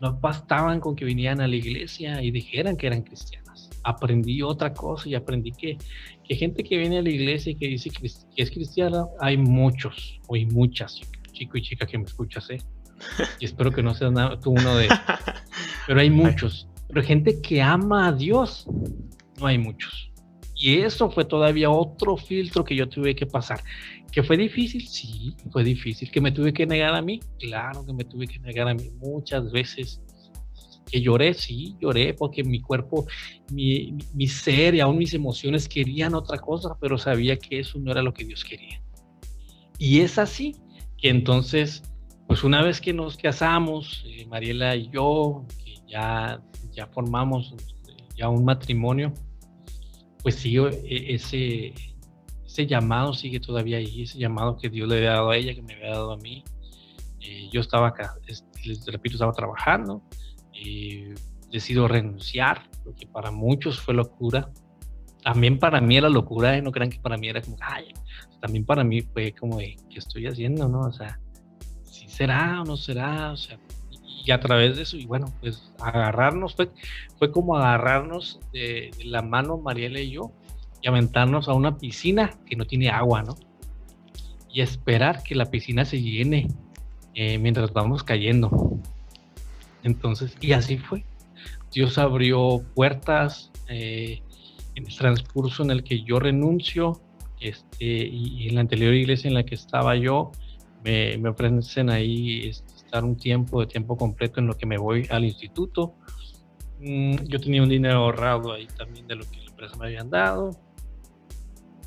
[0.00, 3.70] no bastaban con que vinieran a la iglesia y dijeran que eran cristianas.
[3.82, 5.78] aprendí otra cosa y aprendí que,
[6.22, 10.20] que gente que viene a la iglesia y que dice que es cristiana, hay muchos
[10.28, 11.00] o hay muchas,
[11.32, 12.58] chico y chica que me escuchas, ¿eh?
[13.38, 14.88] Y espero que no seas tú uno de
[15.86, 16.68] Pero hay muchos.
[16.88, 18.66] Pero gente que ama a Dios,
[19.38, 20.09] no hay muchos.
[20.60, 23.62] Y eso fue todavía otro filtro que yo tuve que pasar.
[24.12, 24.86] ¿Que fue difícil?
[24.86, 26.10] Sí, fue difícil.
[26.10, 27.18] ¿Que me tuve que negar a mí?
[27.38, 30.02] Claro que me tuve que negar a mí muchas veces.
[30.92, 31.32] ¿Que lloré?
[31.32, 33.06] Sí, lloré porque mi cuerpo,
[33.50, 37.90] mi, mi ser y aún mis emociones querían otra cosa, pero sabía que eso no
[37.90, 38.82] era lo que Dios quería.
[39.78, 40.56] Y es así
[40.98, 41.82] que entonces,
[42.26, 45.46] pues una vez que nos casamos, eh, Mariela y yo,
[45.88, 47.54] ya, ya formamos
[48.14, 49.14] ya un matrimonio,
[50.22, 51.74] pues sigue e, ese,
[52.44, 55.62] ese llamado, sigue todavía ahí, ese llamado que Dios le había dado a ella, que
[55.62, 56.44] me había dado a mí.
[57.20, 58.14] Eh, yo estaba acá,
[58.64, 60.02] les repito, estaba trabajando,
[60.54, 61.14] eh,
[61.50, 64.50] decido renunciar, lo que para muchos fue locura.
[65.22, 66.62] También para mí era locura, ¿eh?
[66.62, 67.92] no crean que para mí era como, ay,
[68.40, 70.80] también para mí fue como, ¿qué estoy haciendo, no?
[70.80, 71.20] O sea,
[71.84, 73.58] si será o no será, o sea,
[74.24, 76.70] y a través de eso, y bueno, pues agarrarnos, fue,
[77.18, 80.32] fue como agarrarnos de, la mano Mariela y yo
[80.82, 83.36] y aventarnos a una piscina que no tiene agua, ¿no?
[84.52, 86.48] Y esperar que la piscina se llene
[87.14, 88.78] eh, mientras vamos cayendo.
[89.82, 91.04] Entonces, y así fue.
[91.72, 94.22] Dios abrió puertas eh,
[94.74, 97.00] en el transcurso en el que yo renuncio,
[97.40, 100.32] este, y, en la anterior iglesia en la que estaba yo,
[100.84, 104.76] me, me ofrecen ahí este, estar un tiempo de tiempo completo en lo que me
[104.76, 105.94] voy al instituto.
[106.80, 110.10] Mm, yo tenía un dinero ahorrado ahí también de lo que la empresa me habían
[110.10, 110.50] dado.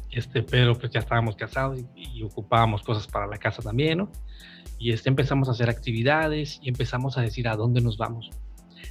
[0.09, 4.11] Este, pero pues ya estábamos casados y, ocupábamos cosas para la casa también, ¿no?
[4.79, 8.29] Y este, empezamos a hacer actividades y empezamos a decir a dónde nos vamos.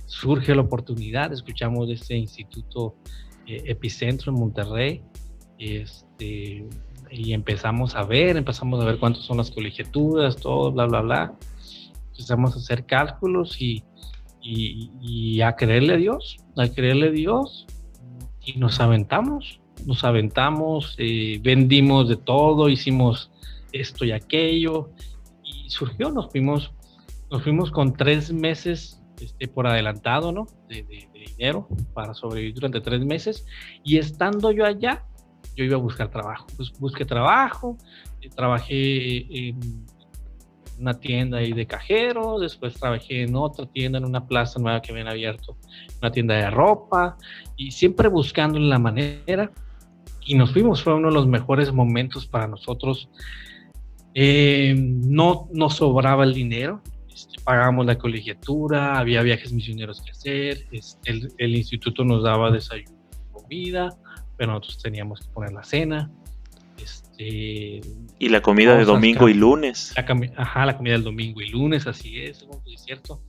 [0.04, 2.96] Surge la oportunidad, escuchamos de este instituto
[3.46, 5.02] eh, Epicentro en Monterrey,
[5.58, 6.66] este,
[7.10, 11.34] y empezamos a ver, empezamos a ver cuántas son las colegiaturas, todo, bla, bla, bla.
[12.12, 13.82] Empezamos a hacer cálculos y,
[14.42, 17.66] y, a creerle a Dios, a creerle a Dios,
[18.44, 23.30] y nos aventamos, nos aventamos, eh, vendimos de todo, hicimos
[23.72, 24.90] esto y aquello,
[25.44, 26.72] y surgió, nos fuimos,
[27.30, 30.46] nos fuimos con tres meses este, por adelantado, ¿no?
[30.68, 31.08] De, de,
[31.38, 33.46] dinero para sobrevivir durante tres meses,
[33.84, 35.04] y estando yo allá,
[35.56, 36.46] yo iba a buscar trabajo.
[36.56, 37.78] Pues busqué trabajo,
[38.20, 39.86] eh, trabajé en
[40.82, 44.90] una tienda ahí de cajero, después trabajé en otra tienda, en una plaza nueva que
[44.90, 45.56] habían abierto,
[46.00, 47.16] una tienda de ropa,
[47.56, 49.50] y siempre buscando la manera.
[50.24, 53.08] Y nos fuimos, fue uno de los mejores momentos para nosotros.
[54.14, 60.66] Eh, no nos sobraba el dinero, este, pagamos la colegiatura, había viajes misioneros que hacer,
[60.72, 62.98] este, el, el, instituto nos daba desayuno,
[63.32, 63.88] comida,
[64.36, 66.10] pero nosotros teníamos que poner la cena.
[67.22, 67.80] Este,
[68.18, 69.94] y la comida de domingo y lunes.
[70.36, 73.22] ajá, la comida del domingo y lunes, así es, es cierto.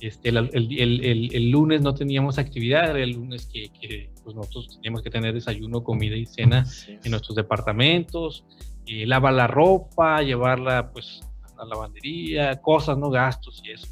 [0.00, 4.76] Este, el, el, el, lunes no teníamos actividad, era el lunes que, que pues nosotros
[4.76, 8.44] teníamos que tener desayuno, comida y cena en nuestros departamentos,
[8.86, 11.20] eh, lavar la ropa, llevarla pues
[11.56, 13.10] a la lavandería, cosas, ¿no?
[13.10, 13.88] Gastos y eso.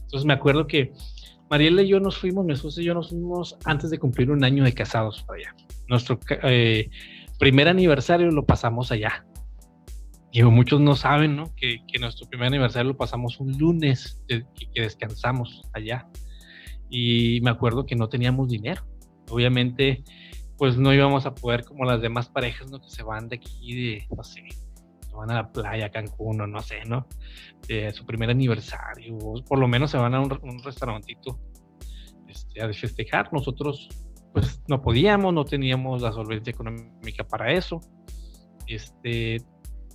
[0.00, 0.92] Entonces me acuerdo que
[1.50, 4.44] Mariela y yo nos fuimos, mi esposa y yo nos fuimos antes de cumplir un
[4.44, 5.56] año de casados para allá
[5.88, 6.90] nuestro eh,
[7.38, 9.24] primer aniversario lo pasamos allá.
[10.30, 11.54] Y muchos no saben, ¿no?
[11.56, 16.06] Que, nuestro primer aniversario lo pasamos un lunes, que, descansamos allá.
[16.90, 18.82] Y me acuerdo que no teníamos dinero.
[19.30, 20.04] Obviamente,
[20.56, 22.80] pues no íbamos a poder como las demás parejas, ¿no?
[22.80, 24.44] Que se van de aquí, de, no sé,
[25.00, 27.06] se van a la playa, Cancún, o no sé, ¿no?
[27.66, 31.38] De su primer aniversario, o por lo menos se van a un, un restaurantito
[32.26, 33.32] este, a festejar.
[33.32, 33.88] Nosotros
[34.32, 37.80] pues no podíamos, no teníamos la solvencia económica para eso.
[38.66, 39.42] Este,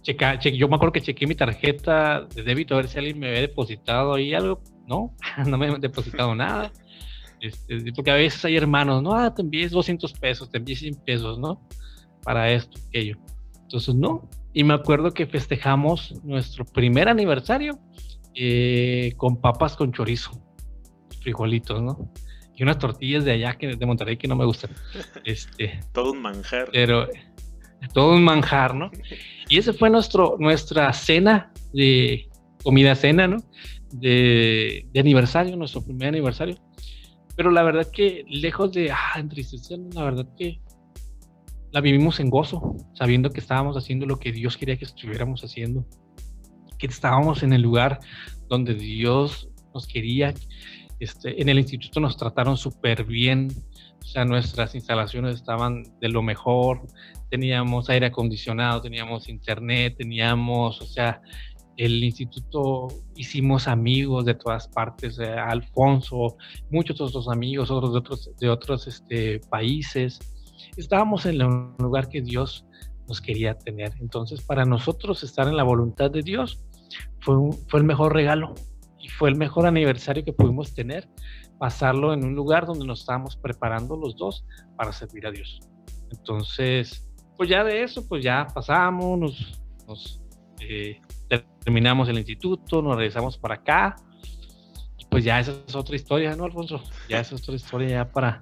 [0.01, 3.29] checa, yo me acuerdo que chequé mi tarjeta de débito a ver si alguien me
[3.29, 4.61] había depositado ahí algo.
[4.87, 5.15] No,
[5.47, 6.71] no me han depositado nada.
[7.41, 10.95] Este, porque a veces hay hermanos, no, ah, te envíes 200 pesos, te envíes 100
[11.05, 11.61] pesos, ¿no?
[12.23, 13.17] Para esto, aquello.
[13.63, 14.29] Entonces, no.
[14.53, 17.79] Y me acuerdo que festejamos nuestro primer aniversario
[18.35, 20.31] eh, con papas con chorizo,
[21.21, 22.11] frijolitos, ¿no?
[22.55, 24.71] Y unas tortillas de allá que de Monterrey que no me gustan.
[25.25, 26.69] Este, todo un manjar.
[26.71, 27.07] Pero
[27.93, 28.91] todo un manjar, ¿no?
[29.49, 32.29] Y ese fue nuestro nuestra cena de
[32.63, 33.37] comida cena, ¿no?
[33.91, 36.57] De, de aniversario, nuestro primer aniversario.
[37.35, 40.61] Pero la verdad que lejos de ah, entristecernos, la verdad que
[41.71, 45.85] la vivimos en gozo, sabiendo que estábamos haciendo lo que Dios quería que estuviéramos haciendo,
[46.77, 47.99] que estábamos en el lugar
[48.47, 50.35] donde Dios nos quería,
[51.03, 53.49] este, en el instituto nos trataron súper bien,
[54.01, 56.81] O sea, nuestras instalaciones estaban de lo mejor,
[57.29, 61.21] teníamos aire acondicionado, teníamos internet, teníamos, o sea,
[61.77, 66.37] el instituto hicimos amigos de todas partes, eh, Alfonso,
[66.69, 70.19] muchos otros amigos, otros de otros, de otros este, países.
[70.77, 71.47] Estábamos en el
[71.79, 72.65] lugar que Dios
[73.07, 73.93] nos quería tener.
[73.99, 76.63] Entonces, para nosotros estar en la voluntad de Dios
[77.19, 77.35] fue,
[77.67, 78.53] fue el mejor regalo
[79.03, 81.09] y fue el mejor aniversario que pudimos tener,
[81.59, 84.45] pasarlo en un lugar donde nos estábamos preparando los dos
[84.77, 85.59] para servir a Dios.
[86.09, 90.21] Entonces, pues ya de eso, pues ya pasamos, nos, nos
[90.61, 91.01] eh,
[91.59, 93.97] terminamos el instituto, nos regresamos para acá.
[95.09, 96.81] Pues ya esa es otra historia, ¿no, Alfonso?
[97.09, 98.39] Ya esa es otra historia ya para,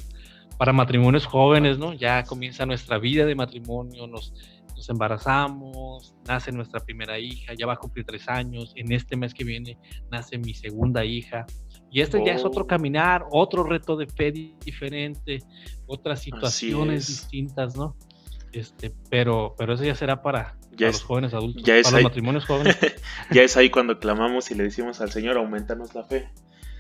[0.60, 1.94] para matrimonios jóvenes, ¿no?
[1.94, 4.32] Ya comienza nuestra vida de matrimonio, nos,
[4.82, 9.34] nos embarazamos, nace nuestra primera hija, ya va a cumplir tres años, en este mes
[9.34, 9.78] que viene
[10.10, 11.46] nace mi segunda hija.
[11.92, 12.68] Y este ya es otro oh.
[12.68, 15.44] caminar, otro reto de fe diferente,
[15.86, 17.96] otras situaciones distintas, ¿no?
[18.54, 22.78] Este, pero, pero eso ya será para, los jóvenes adultos, para los matrimonios jóvenes.
[23.32, 26.28] ya es ahí cuando clamamos y le decimos al Señor, aumentanos la fe.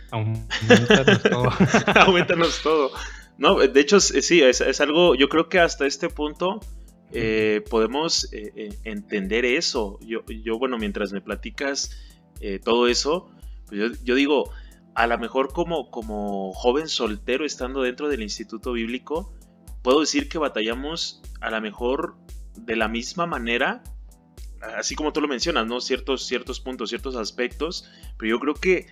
[0.09, 1.49] Aumentanos todo.
[1.95, 2.91] aumentanos todo.
[3.37, 6.59] No, de hecho, sí, es, algo, yo creo que hasta este punto
[7.13, 9.99] eh, podemos eh, eh, entender eso.
[10.01, 11.97] Yo, yo, bueno, mientras me platicas
[12.63, 13.29] todo eso,
[13.67, 14.49] pues yo, yo, digo,
[14.95, 19.31] a lo mejor como, como joven soltero estando dentro del instituto bíblico,
[19.83, 22.15] puedo decir que batallamos a lo mejor
[22.55, 23.83] de la misma manera,
[24.75, 25.81] así como tú lo mencionas, ¿no?
[25.81, 27.87] Ciertos, ciertos puntos, ciertos aspectos,
[28.17, 28.87] pero yo creo que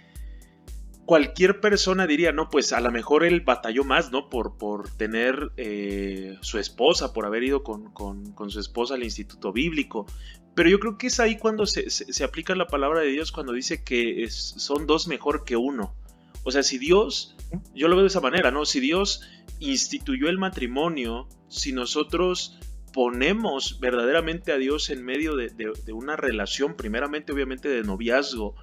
[1.10, 4.30] cualquier persona diría, no, pues a lo mejor él batalló más, ¿no?
[4.30, 7.96] Por, por tener eh, su esposa, por haber ido con,
[8.50, 10.06] su esposa al instituto bíblico.
[10.54, 13.54] Pero yo creo que es ahí cuando se, se, aplica la palabra de Dios, cuando
[13.54, 15.96] dice que son dos mejor que uno.
[16.44, 17.36] O sea, si Dios,
[17.74, 18.66] yo lo veo de esa manera, ¿no?
[18.66, 19.22] Si Dios
[19.58, 22.60] instituyó el matrimonio, si nosotros
[22.94, 28.54] ponemos verdaderamente a Dios en medio de, una relación, primeramente obviamente de noviazgo,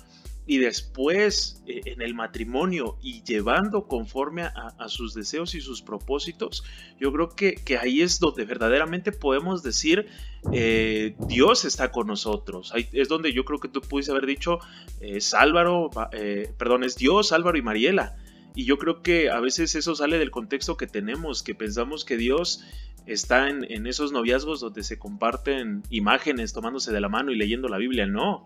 [0.46, 6.64] y después eh, en el matrimonio y llevando conforme a, sus deseos y sus propósitos,
[7.00, 10.06] yo creo que, ahí es donde verdaderamente podemos decir
[10.52, 12.72] eh, Dios está con nosotros.
[12.72, 14.60] Ahí es donde yo creo que tú pudiste haber dicho
[15.00, 18.16] es Álvaro, eh, perdón, es Dios, Álvaro y Mariela.
[18.54, 22.16] Y yo creo que a veces eso sale del contexto que tenemos, que pensamos que
[22.16, 22.64] Dios
[23.04, 27.78] está en, esos noviazgos donde se comparten imágenes tomándose de la mano y leyendo la
[27.78, 28.06] Biblia.
[28.06, 28.42] No.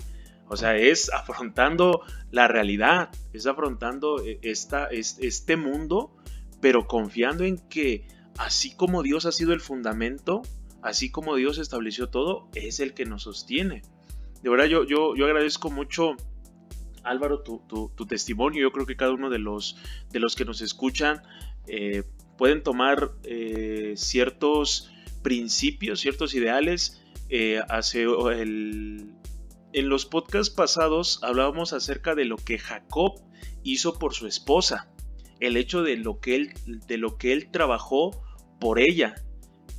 [0.51, 6.15] O sea, es afrontando la realidad, es afrontando eh, esta, este mundo,
[6.61, 8.05] pero confiando en que
[8.37, 10.43] así como Dios ha sido el fundamento,
[10.83, 13.83] así como Dios estableció todo, es el que nos sostiene.
[14.43, 16.17] De verdad, yo, yo, yo agradezco mucho
[17.05, 18.63] Álvaro, tu, testimonio.
[18.63, 19.77] Yo creo que cada uno de los,
[20.11, 21.23] de los que nos escuchan
[21.67, 22.03] eh,
[22.37, 24.91] pueden tomar eh, ciertos
[25.23, 27.03] principios, ciertos ideales.
[27.29, 29.13] Eh, hace el,
[29.73, 33.21] en los podcasts pasados hablábamos acerca de lo que Jacob
[33.62, 34.91] hizo por su esposa,
[35.41, 38.23] el hecho de lo que él, de lo que él trabajó
[38.61, 39.14] por ella.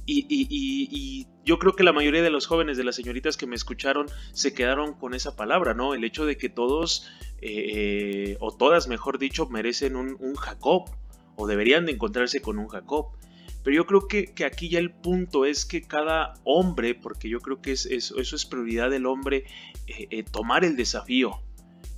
[0.05, 4.07] y, yo creo que la mayoría de los jóvenes, de las señoritas que me escucharon,
[4.33, 5.93] se quedaron con esa palabra, ¿no?
[5.93, 7.09] El hecho de que todos,
[7.41, 10.85] eh, o todas, mejor dicho, merecen un, Jacob,
[11.35, 13.07] o deberían de encontrarse con un Jacob.
[13.63, 17.61] Pero yo creo que, aquí ya el punto es que cada hombre, porque yo creo
[17.61, 19.45] que es, eso es prioridad del hombre,
[19.87, 21.41] eh, eh, tomar el desafío.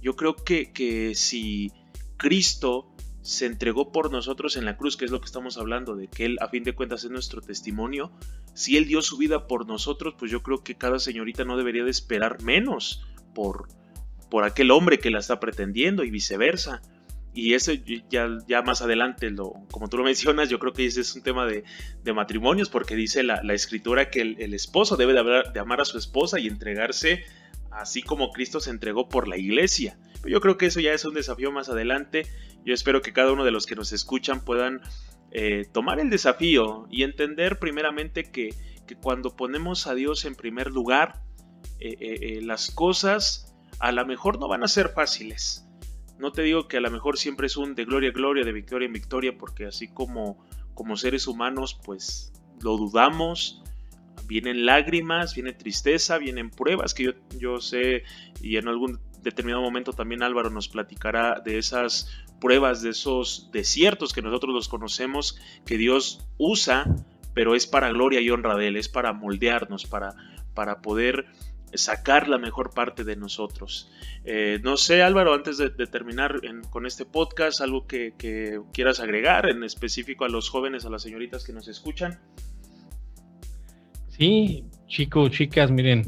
[0.01, 1.71] Yo creo que, que si
[2.17, 6.09] Cristo se entregó por nosotros en la cruz, que es lo que estamos hablando, de
[6.09, 8.11] que Él a fin de cuentas es nuestro testimonio,
[8.53, 11.85] si Él dio su vida por nosotros, pues yo creo que cada señorita no debería
[11.85, 13.69] de esperar menos por,
[14.29, 16.81] por aquel hombre que la está pretendiendo y viceversa.
[17.33, 17.71] Y eso
[18.09, 21.23] ya, ya más adelante, lo, como tú lo mencionas, yo creo que ese es un
[21.23, 21.63] tema de,
[22.13, 26.39] matrimonios, porque dice la, escritura que el, esposo debe de, de amar a su esposa
[26.39, 27.23] y entregarse
[27.71, 29.97] así como Cristo se entregó por la iglesia.
[30.25, 32.27] Yo creo que eso ya es un desafío más adelante.
[32.65, 34.81] Yo espero que cada uno de los que nos escuchan puedan
[35.31, 38.53] eh, tomar el desafío y entender primeramente que,
[39.01, 41.23] cuando ponemos a Dios en primer lugar,
[41.79, 45.67] eh, eh, las cosas a lo mejor no van a ser fáciles.
[46.17, 48.51] No te digo que a lo mejor siempre es un de gloria a gloria, de
[48.51, 53.63] victoria en victoria, porque así como, como seres humanos, pues lo dudamos,
[54.27, 58.03] vienen lágrimas, viene tristeza, vienen pruebas que yo, yo sé
[58.41, 62.09] y en algún determinado momento también Álvaro nos platicará de esas
[62.39, 66.85] pruebas, de esos desiertos que nosotros los conocemos, que Dios usa,
[67.33, 70.13] pero es para gloria y honra de Él, es para moldearnos, para,
[70.53, 71.25] para poder
[71.75, 73.91] sacar la mejor parte de nosotros.
[74.25, 78.13] Eh, no sé, Álvaro, antes de, terminar con este podcast, algo que,
[78.71, 82.19] quieras agregar en específico a los jóvenes, a las señoritas que nos escuchan.
[84.09, 86.03] Sí, chicos, chicas, miren,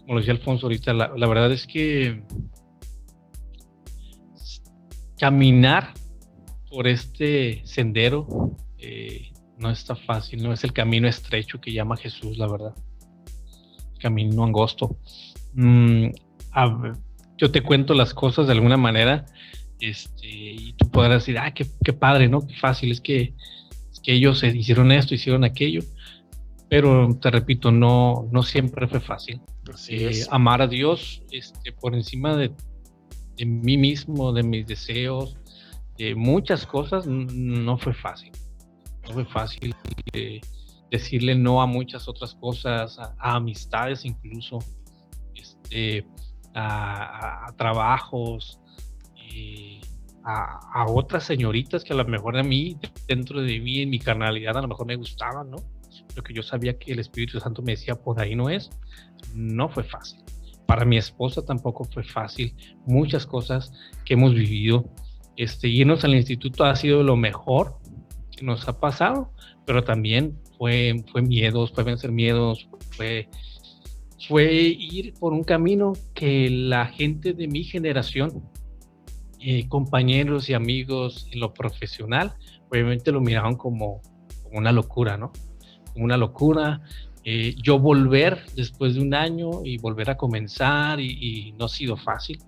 [0.00, 2.22] como lo decía Alfonso ahorita, la, verdad es que
[5.18, 5.92] caminar
[6.70, 12.38] por este sendero eh, no está fácil, no es el camino estrecho que llama Jesús,
[12.38, 12.74] la verdad
[13.98, 14.96] camino angosto.
[15.54, 16.08] Mm,
[17.36, 19.26] yo te cuento las cosas de alguna manera
[19.80, 22.46] este, y tú podrás decir, ah, qué, padre, ¿no?
[22.46, 23.34] Qué fácil, es que,
[24.02, 25.82] que ellos hicieron esto, hicieron aquello.
[26.68, 29.40] Pero te repito, no, no siempre fue fácil.
[29.88, 32.52] Eh, amar a Dios este, por encima de,
[33.36, 35.36] de mí mismo, de mis deseos,
[35.98, 38.32] de muchas cosas, no fue fácil.
[39.06, 39.74] No fue fácil.
[40.12, 40.40] Eh,
[40.90, 44.58] decirle no a muchas otras cosas, a, amistades incluso,
[45.34, 46.06] este,
[46.54, 48.60] a, trabajos,
[49.32, 49.80] eh,
[50.24, 52.76] a, otras señoritas que a lo mejor a mí,
[53.06, 55.58] dentro de mí, en mi carnalidad, a lo mejor me gustaban, ¿no?
[56.14, 58.70] Lo que yo sabía que el Espíritu Santo me decía, por ahí no es,
[59.34, 60.22] no fue fácil.
[60.66, 62.54] Para mi esposa tampoco fue fácil.
[62.86, 63.72] Muchas cosas
[64.04, 64.84] que hemos vivido.
[65.36, 67.78] Este, irnos al instituto ha sido lo mejor
[68.34, 69.30] que nos ha pasado,
[69.64, 73.28] pero también fue, fue miedos, fue vencer miedos, fue,
[74.28, 78.42] fue ir por un camino que la gente de mi generación,
[79.40, 82.34] eh, compañeros y amigos en lo profesional,
[82.70, 84.00] obviamente lo miraban como,
[84.52, 85.32] una locura, ¿no?
[85.92, 86.80] Como una locura.
[87.24, 91.96] Eh, yo volver después de un año y volver a comenzar y, no ha sido
[91.96, 92.38] fácil.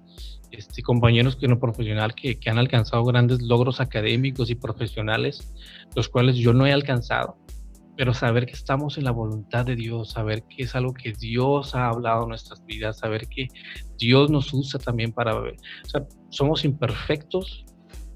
[0.51, 5.53] Este, compañeros que en lo profesional que, que han alcanzado grandes logros académicos y profesionales,
[5.95, 7.37] los cuales yo no he alcanzado
[7.99, 11.75] pero saber que estamos en la voluntad de Dios, saber que es algo que Dios
[11.75, 13.49] ha hablado en nuestras vidas, saber que
[13.99, 15.35] Dios nos usa también para...
[15.35, 15.53] O
[15.85, 17.65] sea, somos imperfectos,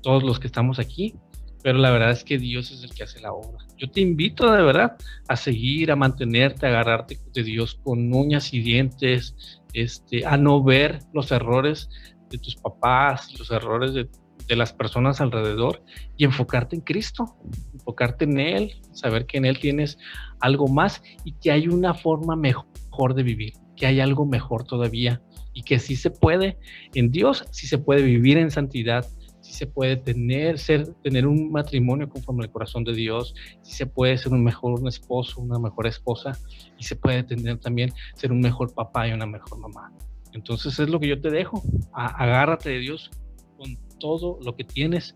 [0.00, 1.16] todos los que estamos aquí,
[1.64, 3.58] pero la verdad es que Dios es el que hace la obra.
[3.76, 8.54] Yo te invito de verdad a seguir, a mantenerte, a agarrarte de Dios con uñas
[8.54, 9.34] y dientes,
[9.72, 11.88] este, a no ver los errores
[12.30, 14.08] de tus papás, los errores de,
[14.48, 15.82] de las personas alrededor
[16.16, 17.36] y enfocarte en Cristo,
[17.72, 19.98] enfocarte en Él, saber que en Él tienes
[20.40, 25.22] algo más y que hay una forma mejor de vivir, que hay algo mejor todavía
[25.54, 26.58] y que sí se puede,
[26.94, 29.06] en Dios sí se puede vivir en santidad,
[29.40, 33.86] sí se puede tener, ser, tener un matrimonio conforme al corazón de Dios, sí se
[33.86, 36.32] puede ser un mejor esposo, una mejor esposa
[36.78, 39.92] y se puede tener también ser un mejor papá y una mejor mamá.
[40.32, 41.62] Entonces es lo que yo te dejo,
[41.92, 43.10] agárrate de Dios
[43.58, 45.14] con todo lo que tienes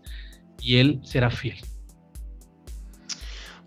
[0.59, 1.57] y Él será fiel.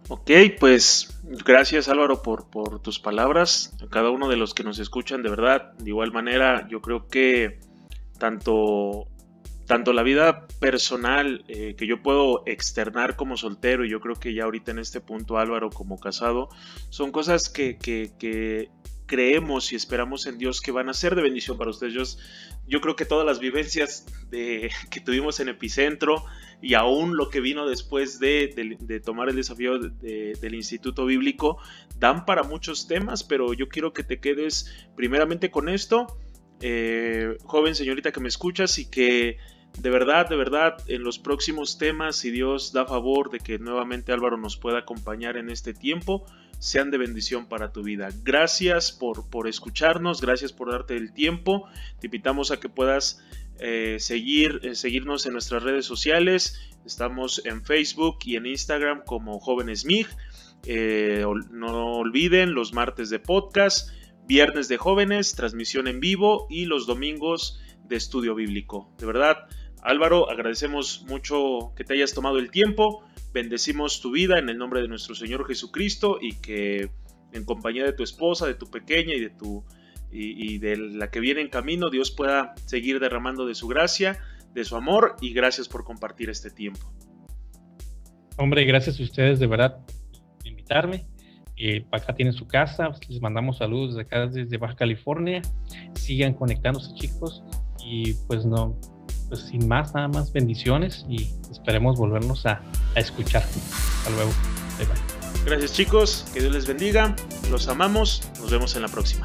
[0.09, 3.77] Ok, pues gracias Álvaro por, tus palabras.
[3.81, 7.07] A cada uno de los que nos escuchan, de verdad, de igual manera, yo creo
[7.07, 7.61] que
[8.19, 9.07] tanto,
[9.67, 14.35] tanto la vida personal eh, que yo puedo externar como soltero, y yo creo que
[14.35, 16.49] ya ahorita en este punto Álvaro como casado,
[16.89, 17.79] son cosas que,
[19.07, 22.19] creemos y esperamos en Dios que van a ser de bendición para ustedes.
[22.71, 26.25] Yo creo que todas las vivencias que tuvimos en Epicentro
[26.63, 31.59] y aún lo que vino después de, de, tomar el desafío del Instituto Bíblico
[31.99, 36.07] dan para muchos temas, pero yo quiero que te quedes primeramente con esto,
[36.61, 39.39] eh, joven señorita que me escuchas y que
[39.79, 44.13] de verdad, de verdad, en los próximos temas, si Dios da favor de que nuevamente
[44.13, 46.25] Álvaro nos pueda acompañar en este tiempo,
[46.61, 48.11] sean de bendición para tu vida.
[48.23, 51.67] Gracias por, por escucharnos, gracias por darte el tiempo.
[52.01, 53.25] Te invitamos a que puedas
[53.59, 56.61] eh, seguir, eh, seguirnos en nuestras redes sociales.
[56.85, 60.07] Estamos en Facebook y en Instagram como Jóvenes MIG.
[60.67, 63.91] Eh, no olviden los martes de podcast,
[64.27, 67.59] viernes de jóvenes, transmisión en vivo y los domingos
[67.89, 68.93] de estudio bíblico.
[68.99, 69.47] De verdad,
[69.83, 73.03] Álvaro, agradecemos mucho que te hayas tomado el tiempo.
[73.33, 76.91] Bendecimos tu vida en el nombre de nuestro Señor Jesucristo y que
[77.33, 79.65] en compañía de tu esposa, de tu pequeña y de tu
[80.13, 84.19] y, de la que viene en camino, Dios pueda seguir derramando de su gracia,
[84.53, 86.93] de su amor y gracias por compartir este tiempo.
[88.37, 91.07] Hombre, gracias a ustedes de verdad por invitarme.
[91.57, 95.43] Eh, acá tienen su casa, les mandamos saludos desde acá desde Baja California.
[95.95, 97.45] Sigan conectándose chicos
[97.85, 98.81] y pues no,
[99.31, 102.61] pues sin más, nada más bendiciones y esperemos volvernos a,
[102.97, 103.43] escuchar.
[103.43, 104.31] Hasta luego.
[105.47, 107.17] Gracias chicos, que Dios les bendiga,
[107.51, 109.25] los amamos, nos vemos en la próxima.